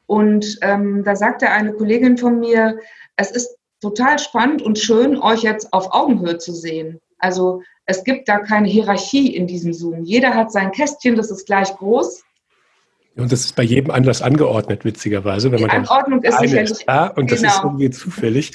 Und 0.10 0.58
ähm, 0.62 1.04
da 1.04 1.16
sagte 1.16 1.52
eine 1.52 1.72
Kollegin 1.74 2.18
von 2.18 2.40
mir, 2.40 2.80
es 3.16 3.30
ist 3.30 3.56
total 3.80 4.18
spannend 4.18 4.62
und 4.62 4.80
schön, 4.80 5.18
euch 5.22 5.44
jetzt 5.44 5.72
auf 5.72 5.94
Augenhöhe 5.94 6.40
zu 6.40 6.52
sehen. 6.52 7.00
Also 7.20 7.62
es 7.86 8.04
gibt 8.04 8.28
da 8.28 8.40
keine 8.40 8.68
Hierarchie 8.68 9.36
in 9.36 9.46
diesem 9.46 9.72
Zoom. 9.72 10.04
Jeder 10.04 10.34
hat 10.34 10.52
sein 10.52 10.72
Kästchen, 10.72 11.16
das 11.16 11.30
ist 11.30 11.46
gleich 11.46 11.76
groß 11.76 12.24
und 13.20 13.32
das 13.32 13.42
ist 13.42 13.56
bei 13.56 13.64
jedem 13.64 13.92
anders 13.92 14.22
angeordnet, 14.22 14.86
witzigerweise. 14.86 15.52
Wenn 15.52 15.62
man 15.62 15.70
Die 15.70 15.76
Anordnung 15.76 16.24
ist 16.24 16.40
sicherlich. 16.40 16.72
Ist 16.72 16.84
da 16.88 17.08
und 17.08 17.28
genau. 17.28 17.30
das 17.30 17.42
ist 17.42 17.58
genau. 17.58 17.68
irgendwie 17.68 17.90
zufällig. 17.90 18.52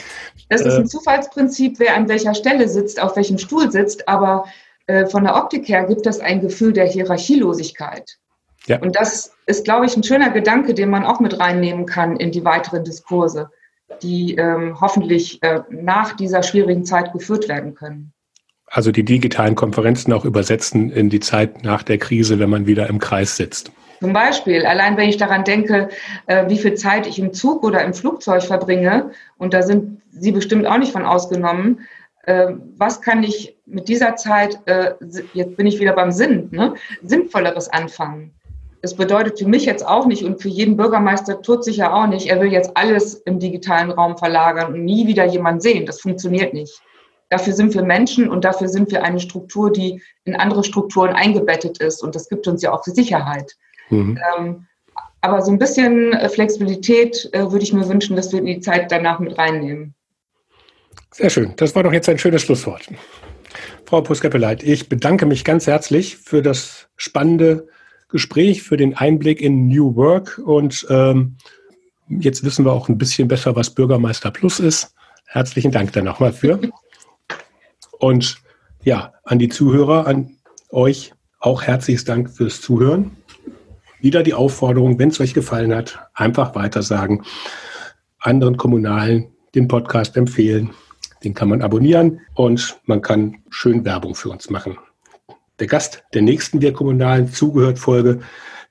Das 0.48 0.60
ist 0.62 0.74
ein 0.74 0.84
äh, 0.84 0.86
Zufallsprinzip, 0.86 1.78
wer 1.78 1.94
an 1.94 2.08
welcher 2.08 2.34
Stelle 2.34 2.68
sitzt, 2.68 3.00
auf 3.00 3.16
welchem 3.16 3.38
Stuhl 3.38 3.70
sitzt, 3.70 4.08
aber 4.08 4.46
äh, 4.86 5.06
von 5.06 5.24
der 5.24 5.36
Optik 5.36 5.68
her 5.68 5.84
gibt 5.84 6.06
das 6.06 6.20
ein 6.20 6.40
Gefühl 6.40 6.72
der 6.72 6.86
Hierarchielosigkeit. 6.86 8.18
Ja. 8.66 8.78
Und 8.80 8.96
das 8.96 9.32
ist, 9.46 9.64
glaube 9.64 9.86
ich, 9.86 9.96
ein 9.96 10.02
schöner 10.02 10.30
Gedanke, 10.30 10.74
den 10.74 10.90
man 10.90 11.04
auch 11.04 11.20
mit 11.20 11.38
reinnehmen 11.38 11.86
kann 11.86 12.16
in 12.16 12.32
die 12.32 12.44
weiteren 12.44 12.84
Diskurse, 12.84 13.50
die 14.02 14.34
ähm, 14.36 14.80
hoffentlich 14.80 15.42
äh, 15.42 15.60
nach 15.70 16.16
dieser 16.16 16.42
schwierigen 16.42 16.84
Zeit 16.84 17.12
geführt 17.12 17.48
werden 17.48 17.74
können. 17.74 18.12
Also 18.66 18.90
die 18.90 19.04
digitalen 19.04 19.54
Konferenzen 19.54 20.12
auch 20.12 20.24
übersetzen 20.24 20.90
in 20.90 21.10
die 21.10 21.20
Zeit 21.20 21.62
nach 21.62 21.82
der 21.82 21.98
Krise, 21.98 22.38
wenn 22.38 22.50
man 22.50 22.66
wieder 22.66 22.88
im 22.88 22.98
Kreis 22.98 23.36
sitzt. 23.36 23.70
Zum 24.00 24.12
Beispiel, 24.12 24.66
allein 24.66 24.96
wenn 24.96 25.08
ich 25.08 25.16
daran 25.16 25.44
denke, 25.44 25.88
äh, 26.26 26.48
wie 26.48 26.58
viel 26.58 26.74
Zeit 26.74 27.06
ich 27.06 27.18
im 27.18 27.32
Zug 27.32 27.62
oder 27.62 27.84
im 27.84 27.94
Flugzeug 27.94 28.42
verbringe, 28.42 29.10
und 29.38 29.54
da 29.54 29.62
sind 29.62 30.02
Sie 30.10 30.32
bestimmt 30.32 30.66
auch 30.66 30.78
nicht 30.78 30.92
von 30.92 31.04
ausgenommen, 31.04 31.80
äh, 32.22 32.52
was 32.76 33.00
kann 33.00 33.22
ich 33.22 33.56
mit 33.66 33.88
dieser 33.88 34.16
Zeit, 34.16 34.58
äh, 34.66 34.94
jetzt 35.32 35.56
bin 35.56 35.66
ich 35.66 35.80
wieder 35.80 35.92
beim 35.92 36.12
Sinn, 36.12 36.48
ne, 36.50 36.74
Sinnvolleres 37.02 37.68
anfangen? 37.68 38.32
Das 38.84 38.92
bedeutet 38.92 39.38
für 39.38 39.48
mich 39.48 39.64
jetzt 39.64 39.86
auch 39.86 40.04
nicht 40.04 40.24
und 40.24 40.42
für 40.42 40.50
jeden 40.50 40.76
Bürgermeister 40.76 41.40
tut 41.40 41.64
sich 41.64 41.78
ja 41.78 41.94
auch 41.94 42.06
nicht, 42.06 42.26
er 42.26 42.38
will 42.38 42.52
jetzt 42.52 42.72
alles 42.74 43.14
im 43.14 43.38
digitalen 43.38 43.90
Raum 43.90 44.18
verlagern 44.18 44.74
und 44.74 44.84
nie 44.84 45.06
wieder 45.06 45.24
jemand 45.24 45.62
sehen. 45.62 45.86
Das 45.86 46.02
funktioniert 46.02 46.52
nicht. 46.52 46.82
Dafür 47.30 47.54
sind 47.54 47.72
wir 47.72 47.82
Menschen 47.82 48.28
und 48.28 48.44
dafür 48.44 48.68
sind 48.68 48.92
wir 48.92 49.02
eine 49.02 49.20
Struktur, 49.20 49.72
die 49.72 50.02
in 50.26 50.36
andere 50.36 50.64
Strukturen 50.64 51.14
eingebettet 51.14 51.78
ist. 51.78 52.02
Und 52.02 52.14
das 52.14 52.28
gibt 52.28 52.46
uns 52.46 52.60
ja 52.60 52.74
auch 52.74 52.84
Sicherheit. 52.84 53.56
Mhm. 53.88 54.20
Ähm, 54.36 54.66
aber 55.22 55.40
so 55.40 55.50
ein 55.50 55.58
bisschen 55.58 56.12
äh, 56.12 56.28
Flexibilität 56.28 57.30
äh, 57.32 57.50
würde 57.50 57.64
ich 57.64 57.72
mir 57.72 57.88
wünschen, 57.88 58.16
dass 58.16 58.34
wir 58.34 58.42
die 58.42 58.60
Zeit 58.60 58.92
danach 58.92 59.18
mit 59.18 59.38
reinnehmen. 59.38 59.94
Sehr 61.10 61.30
schön. 61.30 61.54
Das 61.56 61.74
war 61.74 61.84
doch 61.84 61.92
jetzt 61.94 62.10
ein 62.10 62.18
schönes 62.18 62.42
Schlusswort. 62.42 62.86
Frau 63.86 64.02
Puskepeleit, 64.02 64.62
ich 64.62 64.90
bedanke 64.90 65.24
mich 65.24 65.42
ganz 65.42 65.66
herzlich 65.66 66.18
für 66.18 66.42
das 66.42 66.88
spannende 66.98 67.68
Gespräch, 68.14 68.62
für 68.62 68.76
den 68.76 68.94
Einblick 68.94 69.40
in 69.40 69.66
New 69.66 69.96
Work 69.96 70.38
und 70.38 70.86
ähm, 70.88 71.34
jetzt 72.08 72.44
wissen 72.44 72.64
wir 72.64 72.72
auch 72.72 72.88
ein 72.88 72.96
bisschen 72.96 73.26
besser, 73.26 73.56
was 73.56 73.70
Bürgermeister 73.70 74.30
Plus 74.30 74.60
ist. 74.60 74.94
Herzlichen 75.26 75.72
Dank 75.72 75.92
da 75.94 76.00
nochmal 76.00 76.32
für. 76.32 76.60
Und 77.98 78.36
ja, 78.84 79.14
an 79.24 79.40
die 79.40 79.48
Zuhörer, 79.48 80.06
an 80.06 80.36
euch 80.70 81.12
auch 81.40 81.62
herzliches 81.62 82.04
Dank 82.04 82.30
fürs 82.30 82.60
Zuhören 82.60 83.16
wieder 84.00 84.22
die 84.22 84.34
Aufforderung, 84.34 84.96
wenn 85.00 85.08
es 85.08 85.18
euch 85.18 85.34
gefallen 85.34 85.74
hat, 85.74 85.98
einfach 86.14 86.54
weitersagen. 86.54 87.24
Anderen 88.20 88.56
Kommunalen, 88.56 89.26
den 89.56 89.66
Podcast 89.66 90.16
empfehlen. 90.16 90.70
Den 91.24 91.34
kann 91.34 91.48
man 91.48 91.62
abonnieren 91.62 92.20
und 92.34 92.78
man 92.84 93.02
kann 93.02 93.38
schön 93.50 93.84
Werbung 93.84 94.14
für 94.14 94.28
uns 94.28 94.50
machen. 94.50 94.78
Der 95.60 95.68
Gast 95.68 96.02
der 96.14 96.22
nächsten 96.22 96.60
Wir 96.60 96.72
kommunalen 96.72 97.28
Zugehört-Folge 97.28 98.20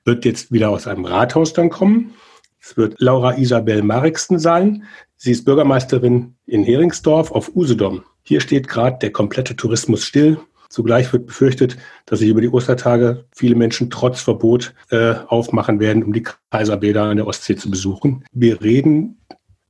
wird 0.04 0.26
jetzt 0.26 0.52
wieder 0.52 0.68
aus 0.68 0.86
einem 0.86 1.06
Rathaus 1.06 1.54
dann 1.54 1.70
kommen. 1.70 2.12
Es 2.60 2.76
wird 2.76 2.96
Laura 2.98 3.38
Isabel 3.38 3.82
Marixen 3.82 4.38
sein. 4.38 4.84
Sie 5.16 5.30
ist 5.30 5.46
Bürgermeisterin 5.46 6.34
in 6.44 6.62
Heringsdorf 6.62 7.30
auf 7.30 7.56
Usedom. 7.56 8.04
Hier 8.22 8.42
steht 8.42 8.68
gerade 8.68 8.98
der 8.98 9.12
komplette 9.12 9.56
Tourismus 9.56 10.04
still. 10.04 10.38
Zugleich 10.68 11.10
wird 11.12 11.24
befürchtet, 11.24 11.78
dass 12.04 12.18
sich 12.18 12.28
über 12.28 12.42
die 12.42 12.50
Ostertage 12.50 13.24
viele 13.34 13.54
Menschen 13.54 13.88
trotz 13.88 14.20
Verbot 14.20 14.74
äh, 14.90 15.14
aufmachen 15.28 15.80
werden, 15.80 16.02
um 16.04 16.12
die 16.12 16.24
Kaiserbäder 16.50 17.04
an 17.04 17.16
der 17.16 17.26
Ostsee 17.26 17.56
zu 17.56 17.70
besuchen. 17.70 18.24
Wir 18.32 18.60
reden 18.60 19.20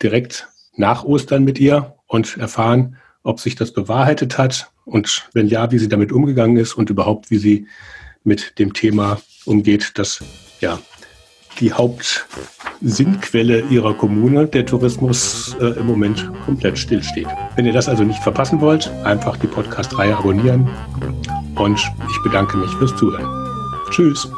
direkt 0.02 0.48
nach 0.76 1.04
Ostern 1.04 1.44
mit 1.44 1.60
ihr 1.60 1.94
und 2.06 2.36
erfahren, 2.38 2.96
ob 3.24 3.40
sich 3.40 3.56
das 3.56 3.72
bewahrheitet 3.72 4.38
hat 4.38 4.70
und 4.84 5.28
wenn 5.32 5.48
ja, 5.48 5.72
wie 5.72 5.78
sie 5.78 5.88
damit 5.88 6.12
umgegangen 6.12 6.56
ist 6.56 6.74
und 6.74 6.90
überhaupt, 6.90 7.30
wie 7.30 7.38
sie 7.38 7.66
mit 8.22 8.58
dem 8.58 8.72
Thema 8.72 9.20
umgeht, 9.44 9.98
dass 9.98 10.22
ja 10.60 10.78
die 11.60 11.72
Hauptsinnquelle 11.72 13.60
ihrer 13.70 13.94
Kommune, 13.94 14.46
der 14.46 14.66
Tourismus, 14.66 15.56
äh, 15.60 15.78
im 15.78 15.86
Moment 15.86 16.30
komplett 16.44 16.78
stillsteht. 16.78 17.28
Wenn 17.56 17.66
ihr 17.66 17.72
das 17.72 17.88
also 17.88 18.04
nicht 18.04 18.22
verpassen 18.22 18.60
wollt, 18.60 18.90
einfach 19.04 19.36
die 19.36 19.46
Podcast-Reihe 19.46 20.16
abonnieren 20.16 20.68
und 21.56 21.78
ich 22.10 22.22
bedanke 22.22 22.56
mich 22.56 22.70
fürs 22.72 22.94
Zuhören. 22.96 23.26
Tschüss. 23.90 24.28